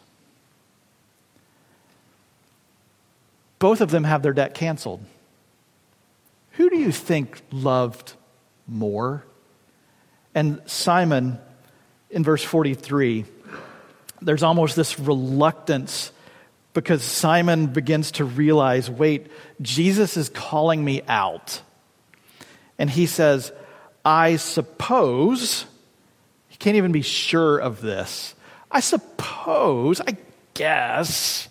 Both 3.59 3.81
of 3.81 3.91
them 3.91 4.05
have 4.05 4.23
their 4.23 4.33
debt 4.33 4.53
canceled. 4.53 5.03
Who 6.53 6.69
do 6.69 6.77
you 6.77 6.91
think 6.91 7.41
loved 7.51 8.13
more? 8.67 9.23
And 10.33 10.61
Simon, 10.65 11.37
in 12.09 12.23
verse 12.23 12.43
43, 12.43 13.25
there's 14.21 14.43
almost 14.43 14.75
this 14.75 14.99
reluctance 14.99 16.11
because 16.73 17.03
Simon 17.03 17.67
begins 17.67 18.11
to 18.11 18.25
realize 18.25 18.89
wait, 18.89 19.27
Jesus 19.61 20.17
is 20.17 20.29
calling 20.29 20.83
me 20.83 21.01
out. 21.07 21.61
And 22.77 22.89
he 22.89 23.05
says, 23.05 23.51
I 24.05 24.37
suppose, 24.37 25.65
can't 26.59 26.75
even 26.75 26.91
be 26.91 27.01
sure 27.01 27.57
of 27.57 27.81
this. 27.81 28.35
I 28.69 28.81
suppose, 28.81 30.01
I 30.01 30.17
guess, 30.53 31.47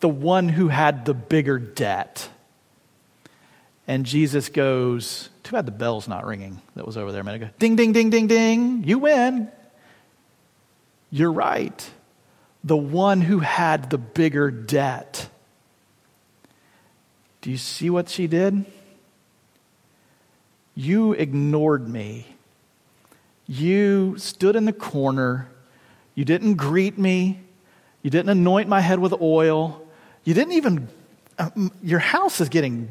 the 0.00 0.08
one 0.08 0.48
who 0.48 0.68
had 0.68 1.04
the 1.04 1.14
bigger 1.14 1.58
debt. 1.58 2.28
And 3.86 4.06
Jesus 4.06 4.48
goes, 4.48 5.28
Too 5.42 5.52
bad 5.52 5.66
the 5.66 5.72
bell's 5.72 6.08
not 6.08 6.26
ringing 6.26 6.62
that 6.76 6.86
was 6.86 6.96
over 6.96 7.10
there 7.10 7.22
a 7.22 7.24
minute 7.24 7.42
ago. 7.42 7.50
Ding, 7.58 7.76
ding, 7.76 7.92
ding, 7.92 8.10
ding, 8.10 8.26
ding. 8.26 8.84
You 8.84 8.98
win. 8.98 9.48
You're 11.10 11.32
right. 11.32 11.90
The 12.64 12.76
one 12.76 13.20
who 13.20 13.40
had 13.40 13.90
the 13.90 13.98
bigger 13.98 14.50
debt. 14.50 15.28
Do 17.40 17.50
you 17.50 17.56
see 17.56 17.88
what 17.88 18.08
she 18.08 18.26
did? 18.26 18.64
You 20.74 21.12
ignored 21.12 21.88
me. 21.88 22.26
You 23.48 24.18
stood 24.18 24.54
in 24.54 24.66
the 24.66 24.72
corner. 24.72 25.48
You 26.14 26.24
didn't 26.24 26.54
greet 26.54 26.98
me. 26.98 27.40
You 28.02 28.10
didn't 28.10 28.28
anoint 28.28 28.68
my 28.68 28.80
head 28.80 28.98
with 28.98 29.14
oil. 29.20 29.84
You 30.24 30.34
didn't 30.34 30.52
even, 30.52 30.88
uh, 31.38 31.50
your 31.82 31.98
house 31.98 32.40
is 32.40 32.50
getting 32.50 32.90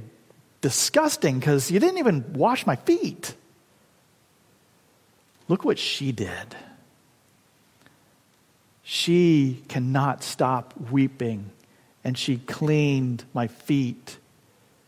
disgusting 0.62 1.40
because 1.40 1.70
you 1.70 1.80
didn't 1.80 2.00
even 2.00 2.34
wash 2.34 2.66
my 2.66 2.76
feet. 2.76 3.36
Look 5.48 5.64
what 5.64 5.78
she 5.80 6.12
did. 6.12 6.56
She 8.84 9.64
cannot 9.68 10.24
stop 10.24 10.74
weeping, 10.92 11.52
and 12.04 12.18
she 12.18 12.38
cleaned 12.38 13.24
my 13.34 13.48
feet 13.48 14.18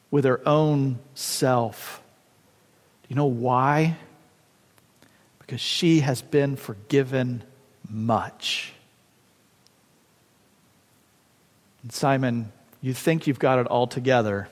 with 0.09 0.25
her 0.25 0.41
own 0.47 0.99
self. 1.13 2.01
Do 3.03 3.07
you 3.09 3.15
know 3.15 3.25
why? 3.25 3.97
Because 5.49 5.61
she 5.61 6.01
has 6.01 6.21
been 6.21 6.57
forgiven 6.57 7.41
much. 7.89 8.71
And 11.81 11.91
Simon, 11.91 12.51
you 12.81 12.93
think 12.93 13.25
you've 13.25 13.39
got 13.39 13.57
it 13.57 13.65
all 13.65 13.87
together. 13.87 14.47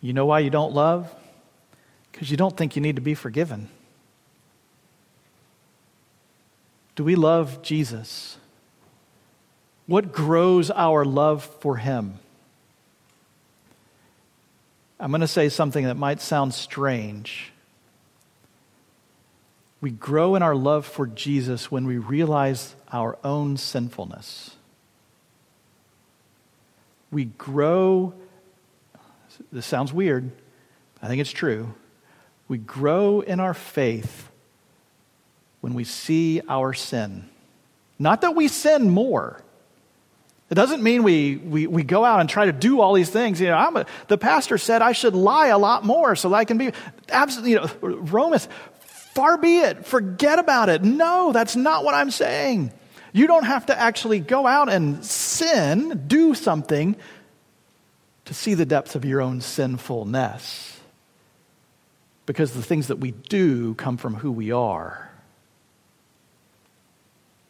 You 0.00 0.14
know 0.14 0.24
why 0.24 0.38
you 0.38 0.48
don't 0.48 0.72
love? 0.72 1.14
Because 2.10 2.30
you 2.30 2.38
don't 2.38 2.56
think 2.56 2.74
you 2.74 2.80
need 2.80 2.96
to 2.96 3.02
be 3.02 3.14
forgiven. 3.14 3.68
Do 6.94 7.04
we 7.04 7.16
love 7.16 7.60
Jesus? 7.60 8.38
What 9.86 10.10
grows 10.10 10.70
our 10.70 11.04
love 11.04 11.44
for 11.60 11.76
him? 11.76 12.18
I'm 14.98 15.10
going 15.10 15.20
to 15.20 15.28
say 15.28 15.50
something 15.50 15.84
that 15.84 15.98
might 15.98 16.22
sound 16.22 16.54
strange. 16.54 17.52
We 19.80 19.90
grow 19.90 20.34
in 20.34 20.42
our 20.42 20.54
love 20.54 20.86
for 20.86 21.06
Jesus 21.06 21.70
when 21.70 21.86
we 21.86 21.98
realize 21.98 22.74
our 22.92 23.18
own 23.22 23.56
sinfulness. 23.56 24.56
We 27.12 27.26
grow, 27.26 28.14
this 29.52 29.66
sounds 29.66 29.92
weird, 29.92 30.30
I 31.02 31.08
think 31.08 31.20
it's 31.20 31.30
true. 31.30 31.74
We 32.48 32.58
grow 32.58 33.20
in 33.20 33.38
our 33.38 33.54
faith 33.54 34.30
when 35.60 35.74
we 35.74 35.84
see 35.84 36.40
our 36.48 36.72
sin. 36.72 37.28
Not 37.98 38.22
that 38.22 38.34
we 38.34 38.48
sin 38.48 38.90
more, 38.90 39.42
It 40.48 40.54
doesn't 40.54 40.80
mean 40.80 41.02
we, 41.02 41.36
we, 41.36 41.66
we 41.66 41.82
go 41.82 42.04
out 42.04 42.20
and 42.20 42.30
try 42.30 42.46
to 42.46 42.52
do 42.52 42.80
all 42.80 42.94
these 42.94 43.10
things. 43.10 43.40
You 43.40 43.48
know, 43.48 43.56
I'm 43.56 43.76
a, 43.76 43.86
the 44.06 44.16
pastor 44.16 44.58
said 44.58 44.80
I 44.80 44.92
should 44.92 45.14
lie 45.14 45.48
a 45.48 45.58
lot 45.58 45.84
more 45.84 46.14
so 46.14 46.28
that 46.28 46.36
I 46.36 46.44
can 46.44 46.56
be 46.56 46.70
absolutely, 47.08 47.52
you 47.52 47.56
know, 47.56 47.68
Romans, 47.80 48.48
far 49.16 49.38
be 49.38 49.60
it, 49.60 49.86
forget 49.86 50.38
about 50.38 50.68
it. 50.68 50.82
No, 50.82 51.32
that's 51.32 51.56
not 51.56 51.84
what 51.84 51.94
I'm 51.94 52.10
saying. 52.10 52.70
You 53.14 53.26
don't 53.26 53.44
have 53.44 53.66
to 53.66 53.78
actually 53.78 54.20
go 54.20 54.46
out 54.46 54.70
and 54.70 55.02
sin, 55.02 56.04
do 56.06 56.34
something 56.34 56.96
to 58.26 58.34
see 58.34 58.52
the 58.52 58.66
depths 58.66 58.94
of 58.94 59.06
your 59.06 59.22
own 59.22 59.40
sinfulness. 59.40 60.78
Because 62.26 62.52
the 62.52 62.62
things 62.62 62.88
that 62.88 62.98
we 62.98 63.12
do 63.12 63.74
come 63.76 63.96
from 63.96 64.16
who 64.16 64.30
we 64.30 64.52
are. 64.52 65.10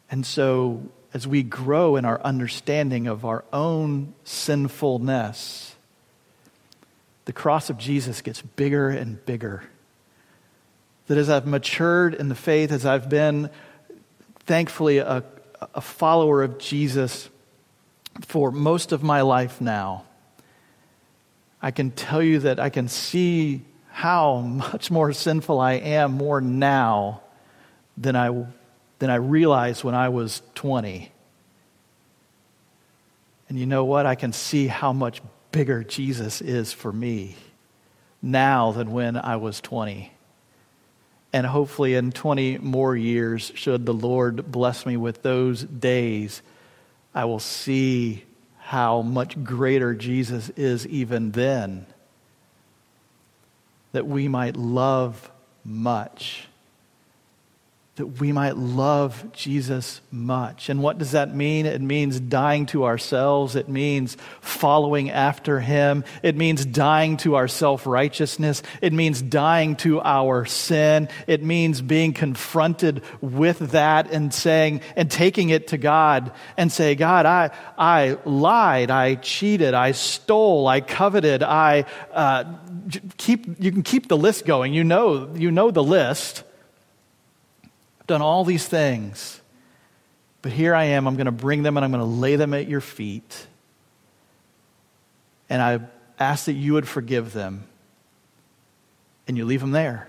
And 0.09 0.25
so 0.25 0.83
as 1.13 1.27
we 1.27 1.43
grow 1.43 1.97
in 1.97 2.05
our 2.05 2.21
understanding 2.21 3.07
of 3.07 3.25
our 3.25 3.43
own 3.51 4.13
sinfulness, 4.23 5.75
the 7.25 7.33
cross 7.33 7.69
of 7.69 7.77
Jesus 7.77 8.21
gets 8.21 8.41
bigger 8.41 8.87
and 8.87 9.25
bigger. 9.25 9.63
That 11.07 11.17
as 11.17 11.29
I've 11.29 11.47
matured 11.47 12.13
in 12.13 12.29
the 12.29 12.35
faith, 12.35 12.71
as 12.71 12.85
I've 12.85 13.09
been 13.09 13.49
thankfully 14.41 14.99
a, 14.99 15.23
a 15.73 15.81
follower 15.81 16.43
of 16.43 16.57
Jesus 16.57 17.29
for 18.21 18.51
most 18.51 18.91
of 18.91 19.03
my 19.03 19.21
life 19.21 19.61
now, 19.61 20.03
I 21.61 21.71
can 21.71 21.91
tell 21.91 22.21
you 22.21 22.39
that 22.39 22.59
I 22.59 22.69
can 22.69 22.87
see 22.87 23.63
how 23.89 24.39
much 24.39 24.91
more 24.91 25.11
sinful 25.13 25.59
I 25.59 25.73
am 25.73 26.13
more 26.13 26.41
now 26.41 27.21
than 27.97 28.15
I 28.15 28.45
than 28.99 29.09
I 29.09 29.15
realized 29.15 29.83
when 29.83 29.95
I 29.95 30.09
was 30.09 30.41
20. 30.55 31.11
And 33.49 33.59
you 33.59 33.65
know 33.65 33.85
what? 33.85 34.05
I 34.05 34.15
can 34.15 34.33
see 34.33 34.67
how 34.67 34.91
much 34.91 35.21
bigger 35.51 35.83
Jesus 35.83 36.41
is 36.41 36.73
for 36.73 36.91
me 36.91 37.35
now 38.21 38.71
than 38.71 38.91
when 38.91 39.15
I 39.15 39.37
was 39.37 39.61
20. 39.61 40.11
And 41.33 41.45
hopefully, 41.45 41.95
in 41.95 42.11
20 42.11 42.59
more 42.59 42.95
years, 42.95 43.51
should 43.55 43.85
the 43.85 43.93
Lord 43.93 44.51
bless 44.51 44.85
me 44.85 44.97
with 44.97 45.23
those 45.23 45.63
days, 45.63 46.41
I 47.13 47.25
will 47.25 47.39
see 47.39 48.23
how 48.57 49.01
much 49.01 49.43
greater 49.43 49.93
Jesus 49.93 50.49
is 50.51 50.87
even 50.87 51.31
then. 51.31 51.85
That 53.91 54.07
we 54.07 54.27
might 54.27 54.55
love 54.55 55.31
much 55.63 56.47
that 57.97 58.05
we 58.05 58.31
might 58.31 58.55
love 58.55 59.31
Jesus 59.33 60.01
much. 60.11 60.69
And 60.69 60.83
what 60.83 60.99
does 60.99 61.11
that 61.11 61.35
mean? 61.35 61.65
It 61.65 61.81
means 61.81 62.19
dying 62.19 62.67
to 62.67 62.85
ourselves. 62.85 63.55
It 63.55 63.67
means 63.67 64.17
following 64.39 65.09
after 65.09 65.59
Him. 65.59 66.03
It 66.21 66.35
means 66.35 66.63
dying 66.63 67.17
to 67.17 67.35
our 67.35 67.47
self 67.47 67.87
righteousness. 67.87 68.61
It 68.83 68.93
means 68.93 69.23
dying 69.23 69.77
to 69.77 69.99
our 70.01 70.45
sin. 70.45 71.09
It 71.25 71.41
means 71.41 71.81
being 71.81 72.13
confronted 72.13 73.01
with 73.19 73.57
that 73.71 74.11
and 74.11 74.31
saying, 74.31 74.81
and 74.95 75.09
taking 75.09 75.49
it 75.49 75.69
to 75.69 75.79
God 75.79 76.31
and 76.55 76.71
say, 76.71 76.93
God, 76.93 77.25
I, 77.25 77.49
I 77.79 78.19
lied. 78.25 78.91
I 78.91 79.15
cheated. 79.15 79.73
I 79.73 79.93
stole. 79.93 80.67
I 80.67 80.81
coveted. 80.81 81.41
I, 81.41 81.85
uh, 82.13 82.43
keep, 83.17 83.59
you 83.59 83.71
can 83.71 83.81
keep 83.81 84.07
the 84.07 84.17
list 84.17 84.45
going. 84.45 84.75
You 84.75 84.83
know, 84.83 85.33
you 85.33 85.49
know 85.49 85.71
the 85.71 85.83
list 85.83 86.43
done 88.07 88.21
all 88.21 88.43
these 88.43 88.65
things. 88.65 89.41
But 90.41 90.51
here 90.51 90.73
I 90.73 90.85
am. 90.85 91.07
I'm 91.07 91.15
going 91.15 91.25
to 91.25 91.31
bring 91.31 91.63
them 91.63 91.77
and 91.77 91.83
I'm 91.83 91.91
going 91.91 92.03
to 92.03 92.05
lay 92.05 92.35
them 92.35 92.53
at 92.53 92.67
your 92.67 92.81
feet. 92.81 93.47
And 95.49 95.61
I 95.61 95.79
ask 96.19 96.45
that 96.45 96.53
you 96.53 96.73
would 96.73 96.87
forgive 96.87 97.33
them. 97.33 97.65
And 99.27 99.35
you 99.35 99.45
leave 99.45 99.59
them 99.59 99.71
there. 99.71 100.07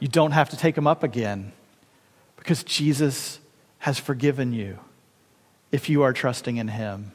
You 0.00 0.08
don't 0.08 0.30
have 0.30 0.50
to 0.50 0.56
take 0.56 0.74
them 0.74 0.86
up 0.86 1.02
again 1.02 1.52
because 2.36 2.64
Jesus 2.64 3.40
has 3.80 3.98
forgiven 3.98 4.52
you 4.52 4.78
if 5.70 5.90
you 5.90 6.02
are 6.02 6.12
trusting 6.12 6.56
in 6.56 6.68
Him. 6.68 7.12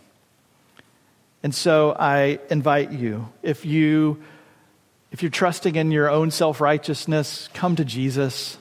And 1.42 1.56
so 1.56 1.96
I 1.98 2.40
invite 2.50 2.92
you, 2.92 3.30
if 3.42 3.66
you 3.66 4.24
if 5.12 5.22
you're 5.22 5.32
trusting 5.32 5.76
in 5.76 5.92
your 5.92 6.10
own 6.10 6.32
self-righteousness, 6.32 7.48
come 7.54 7.76
to 7.76 7.86
Jesus. 7.86 8.58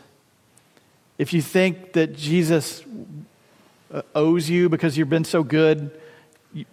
If 1.23 1.33
you 1.33 1.41
think 1.41 1.93
that 1.93 2.17
Jesus 2.17 2.83
uh, 3.95 4.03
owes 4.13 4.51
you 4.51 4.69
because 4.69 4.99
you've 4.99 5.09
been 5.09 5.23
so 5.23 5.45
good, 5.45 5.97
you, 6.53 6.65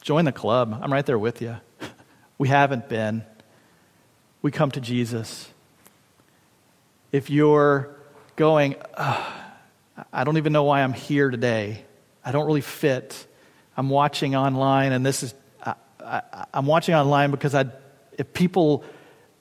join 0.00 0.26
the 0.26 0.30
club. 0.30 0.78
I'm 0.80 0.92
right 0.92 1.04
there 1.04 1.18
with 1.18 1.42
you. 1.42 1.56
We 2.38 2.46
haven't 2.46 2.88
been. 2.88 3.24
We 4.42 4.52
come 4.52 4.70
to 4.70 4.80
Jesus. 4.80 5.50
If 7.10 7.30
you're 7.30 7.96
going, 8.36 8.76
I 8.96 10.22
don't 10.22 10.36
even 10.36 10.52
know 10.52 10.62
why 10.62 10.82
I'm 10.82 10.92
here 10.92 11.28
today, 11.28 11.84
I 12.24 12.30
don't 12.30 12.46
really 12.46 12.60
fit. 12.60 13.26
I'm 13.76 13.88
watching 13.88 14.36
online, 14.36 14.92
and 14.92 15.04
this 15.04 15.24
is, 15.24 15.34
I, 16.00 16.22
am 16.54 16.66
watching 16.66 16.94
online 16.94 17.32
because 17.32 17.56
I, 17.56 17.66
if 18.16 18.32
people 18.32 18.84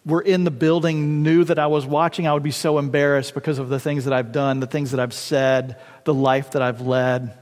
were 0.05 0.21
in 0.21 0.43
the 0.43 0.51
building 0.51 1.21
knew 1.21 1.43
that 1.43 1.59
I 1.59 1.67
was 1.67 1.85
watching, 1.85 2.27
I 2.27 2.33
would 2.33 2.43
be 2.43 2.51
so 2.51 2.79
embarrassed 2.79 3.33
because 3.33 3.59
of 3.59 3.69
the 3.69 3.79
things 3.79 4.05
that 4.05 4.13
I've 4.13 4.31
done, 4.31 4.59
the 4.59 4.67
things 4.67 4.91
that 4.91 4.99
I've 4.99 5.13
said, 5.13 5.79
the 6.05 6.13
life 6.13 6.51
that 6.51 6.61
I've 6.61 6.81
led. 6.81 7.37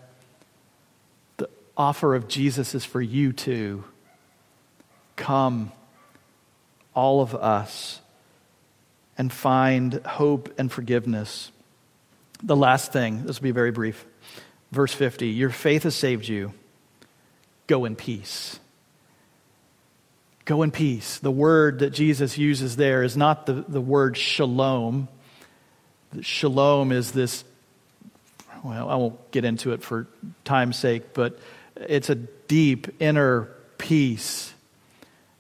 The 1.38 1.50
offer 1.78 2.16
of 2.16 2.28
Jesus 2.28 2.76
is 2.76 2.84
for 2.84 3.02
you 3.02 3.32
too. 3.32 3.86
Come, 5.16 5.72
all 6.94 7.22
of 7.22 7.34
us, 7.34 8.02
and 9.18 9.32
find 9.32 9.94
hope 10.06 10.54
and 10.58 10.72
forgiveness. 10.72 11.52
The 12.44 12.56
last 12.56 12.92
thing, 12.92 13.24
this 13.24 13.40
will 13.40 13.44
be 13.44 13.52
very 13.52 13.72
brief. 13.72 14.06
Verse 14.72 14.94
50 14.94 15.28
Your 15.28 15.50
faith 15.50 15.84
has 15.84 15.96
saved 15.96 16.28
you. 16.28 16.54
Go 17.68 17.86
in 17.86 17.96
peace. 17.96 18.60
Go 20.50 20.64
in 20.64 20.72
peace. 20.72 21.20
The 21.20 21.30
word 21.30 21.78
that 21.78 21.92
Jesus 21.92 22.36
uses 22.36 22.76
there 22.76 23.04
is 23.04 23.16
not 23.16 23.46
the, 23.46 23.54
the 23.54 23.80
word 23.80 24.18
shalom. 24.18 25.08
Shalom 26.22 26.92
is 26.92 27.12
this, 27.12 27.44
well, 28.64 28.90
I 28.90 28.96
won't 28.96 29.30
get 29.30 29.46
into 29.46 29.74
it 29.74 29.84
for 29.84 30.08
time's 30.46 30.76
sake, 30.76 31.14
but 31.14 31.38
it's 31.76 32.10
a 32.10 32.16
deep 32.16 32.88
inner 33.00 33.52
peace. 33.78 34.52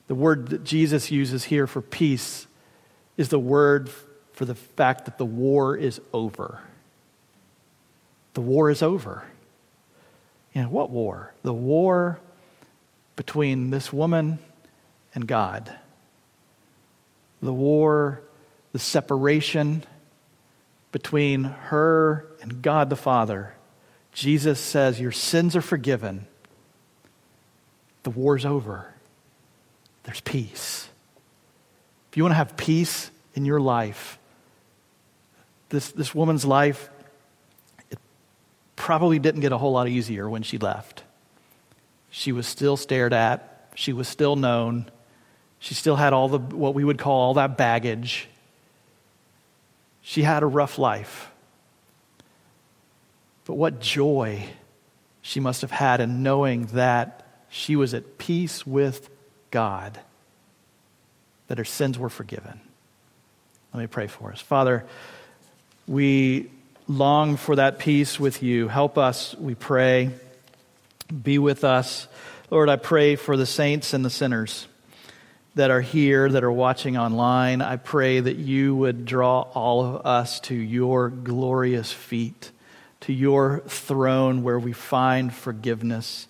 The 0.05 0.13
word 0.13 0.49
that 0.49 0.63
Jesus 0.63 1.09
uses 1.09 1.43
here 1.43 1.65
for 1.65 1.81
peace 1.81 2.45
is 3.17 3.29
the 3.29 3.39
word 3.39 3.89
for 4.33 4.45
the 4.45 4.53
fact 4.53 5.05
that 5.05 5.17
the 5.17 5.25
war 5.25 5.75
is 5.75 5.99
over. 6.13 6.61
The 8.35 8.41
war 8.41 8.69
is 8.69 8.83
over. 8.83 9.23
You 10.53 10.61
know, 10.61 10.69
what 10.69 10.91
war? 10.91 11.33
The 11.41 11.51
war 11.51 12.19
between 13.15 13.71
this 13.71 13.91
woman 13.91 14.37
and 15.19 15.27
God. 15.27 15.75
The 17.41 17.53
war, 17.53 18.21
the 18.71 18.79
separation 18.79 19.83
between 20.93 21.43
her 21.43 22.25
and 22.41 22.61
God 22.61 22.89
the 22.89 22.95
Father. 22.95 23.53
Jesus 24.13 24.59
says, 24.59 24.99
Your 24.99 25.11
sins 25.11 25.55
are 25.57 25.61
forgiven. 25.61 26.25
The 28.03 28.09
war's 28.09 28.45
over. 28.45 28.93
There's 30.03 30.21
peace. 30.21 30.87
If 32.09 32.17
you 32.17 32.23
want 32.23 32.31
to 32.31 32.37
have 32.37 32.55
peace 32.55 33.11
in 33.35 33.43
your 33.43 33.59
life, 33.59 34.17
this, 35.67 35.91
this 35.91 36.15
woman's 36.15 36.45
life, 36.45 36.89
it 37.91 37.99
probably 38.77 39.19
didn't 39.19 39.41
get 39.41 39.51
a 39.51 39.57
whole 39.57 39.73
lot 39.73 39.89
easier 39.89 40.29
when 40.29 40.43
she 40.43 40.57
left. 40.57 41.03
She 42.09 42.31
was 42.31 42.47
still 42.47 42.77
stared 42.77 43.13
at, 43.13 43.69
she 43.75 43.93
was 43.93 44.07
still 44.07 44.35
known, 44.35 44.89
she 45.59 45.73
still 45.73 45.97
had 45.97 46.13
all 46.13 46.29
the, 46.29 46.39
what 46.39 46.73
we 46.73 46.83
would 46.83 46.97
call 46.97 47.19
all 47.19 47.33
that 47.35 47.57
baggage. 47.57 48.27
She 50.01 50.23
had 50.23 50.41
a 50.41 50.47
rough 50.47 50.79
life. 50.79 51.29
But 53.45 53.55
what 53.55 53.79
joy 53.79 54.45
she 55.21 55.39
must 55.39 55.61
have 55.61 55.71
had 55.71 55.99
in 55.99 56.23
knowing 56.23 56.67
that 56.67 57.25
she 57.49 57.75
was 57.75 57.93
at 57.93 58.17
peace 58.17 58.65
with 58.65 59.09
God, 59.51 59.99
that 61.47 61.57
her 61.57 61.65
sins 61.65 61.99
were 61.99 62.09
forgiven. 62.09 62.61
Let 63.73 63.81
me 63.81 63.87
pray 63.87 64.07
for 64.07 64.31
us. 64.31 64.39
Father, 64.39 64.85
we 65.87 66.49
long 66.87 67.37
for 67.37 67.55
that 67.55 67.79
peace 67.79 68.19
with 68.19 68.41
you. 68.41 68.67
Help 68.67 68.97
us, 68.97 69.35
we 69.35 69.55
pray. 69.55 70.11
Be 71.23 71.37
with 71.37 71.63
us. 71.63 72.07
Lord, 72.49 72.69
I 72.69 72.77
pray 72.77 73.15
for 73.15 73.35
the 73.35 73.45
saints 73.45 73.93
and 73.93 74.05
the 74.05 74.09
sinners 74.09 74.67
that 75.55 75.71
are 75.71 75.81
here, 75.81 76.29
that 76.29 76.43
are 76.43 76.51
watching 76.51 76.97
online, 76.97 77.61
I 77.61 77.75
pray 77.77 78.19
that 78.19 78.37
you 78.37 78.75
would 78.75 79.05
draw 79.05 79.41
all 79.41 79.83
of 79.83 80.05
us 80.05 80.39
to 80.41 80.55
your 80.55 81.09
glorious 81.09 81.91
feet, 81.91 82.51
to 83.01 83.13
your 83.13 83.63
throne 83.67 84.43
where 84.43 84.59
we 84.59 84.73
find 84.73 85.33
forgiveness. 85.33 86.27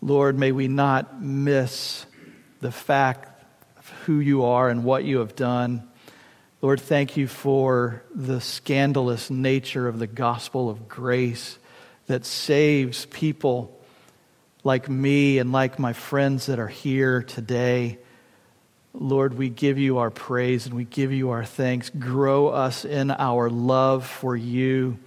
Lord, 0.00 0.38
may 0.38 0.52
we 0.52 0.68
not 0.68 1.20
miss 1.20 2.06
the 2.60 2.70
fact 2.70 3.44
of 3.78 3.88
who 4.04 4.20
you 4.20 4.44
are 4.44 4.68
and 4.68 4.84
what 4.84 5.04
you 5.04 5.18
have 5.18 5.34
done. 5.34 5.88
Lord, 6.62 6.80
thank 6.80 7.16
you 7.16 7.26
for 7.26 8.02
the 8.14 8.40
scandalous 8.40 9.30
nature 9.30 9.88
of 9.88 9.98
the 9.98 10.06
gospel 10.06 10.70
of 10.70 10.88
grace 10.88 11.58
that 12.06 12.24
saves 12.24 13.06
people 13.06 13.78
like 14.64 14.88
me 14.88 15.38
and 15.38 15.52
like 15.52 15.78
my 15.78 15.92
friends 15.92 16.46
that 16.46 16.58
are 16.58 16.68
here 16.68 17.22
today. 17.22 17.98
Lord, 18.98 19.34
we 19.34 19.50
give 19.50 19.78
you 19.78 19.98
our 19.98 20.10
praise 20.10 20.64
and 20.64 20.74
we 20.74 20.84
give 20.84 21.12
you 21.12 21.30
our 21.30 21.44
thanks. 21.44 21.90
Grow 21.90 22.48
us 22.48 22.84
in 22.86 23.10
our 23.10 23.50
love 23.50 24.06
for 24.06 24.34
you 24.34 24.98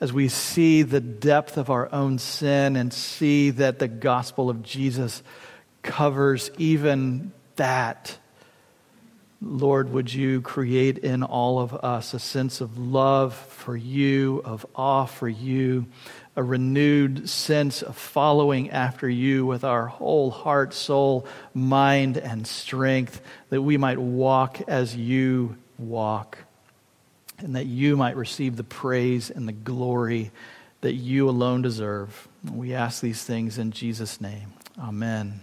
as 0.00 0.12
we 0.12 0.28
see 0.28 0.82
the 0.82 1.00
depth 1.00 1.56
of 1.56 1.68
our 1.68 1.92
own 1.92 2.18
sin 2.18 2.76
and 2.76 2.92
see 2.92 3.50
that 3.50 3.80
the 3.80 3.88
gospel 3.88 4.48
of 4.48 4.62
Jesus 4.62 5.24
covers 5.82 6.52
even 6.56 7.32
that. 7.56 8.16
Lord, 9.40 9.92
would 9.92 10.12
you 10.14 10.40
create 10.40 10.98
in 10.98 11.24
all 11.24 11.58
of 11.58 11.74
us 11.74 12.14
a 12.14 12.20
sense 12.20 12.60
of 12.60 12.78
love 12.78 13.34
for 13.34 13.76
you, 13.76 14.40
of 14.44 14.64
awe 14.76 15.06
for 15.06 15.28
you, 15.28 15.86
a 16.34 16.42
renewed 16.42 17.28
sense 17.28 17.82
of 17.82 17.96
following 17.96 18.70
after 18.70 19.08
you 19.08 19.44
with 19.44 19.64
our 19.64 19.86
whole 19.86 20.30
heart, 20.30 20.72
soul, 20.72 21.26
mind, 21.52 22.16
and 22.16 22.46
strength, 22.46 23.20
that 23.50 23.60
we 23.60 23.76
might 23.76 23.98
walk 23.98 24.60
as 24.66 24.96
you 24.96 25.56
walk, 25.78 26.38
and 27.38 27.56
that 27.56 27.66
you 27.66 27.96
might 27.96 28.16
receive 28.16 28.56
the 28.56 28.64
praise 28.64 29.30
and 29.30 29.46
the 29.46 29.52
glory 29.52 30.30
that 30.80 30.94
you 30.94 31.28
alone 31.28 31.62
deserve. 31.62 32.28
We 32.50 32.74
ask 32.74 33.02
these 33.02 33.22
things 33.22 33.58
in 33.58 33.70
Jesus' 33.70 34.20
name. 34.20 34.52
Amen. 34.78 35.42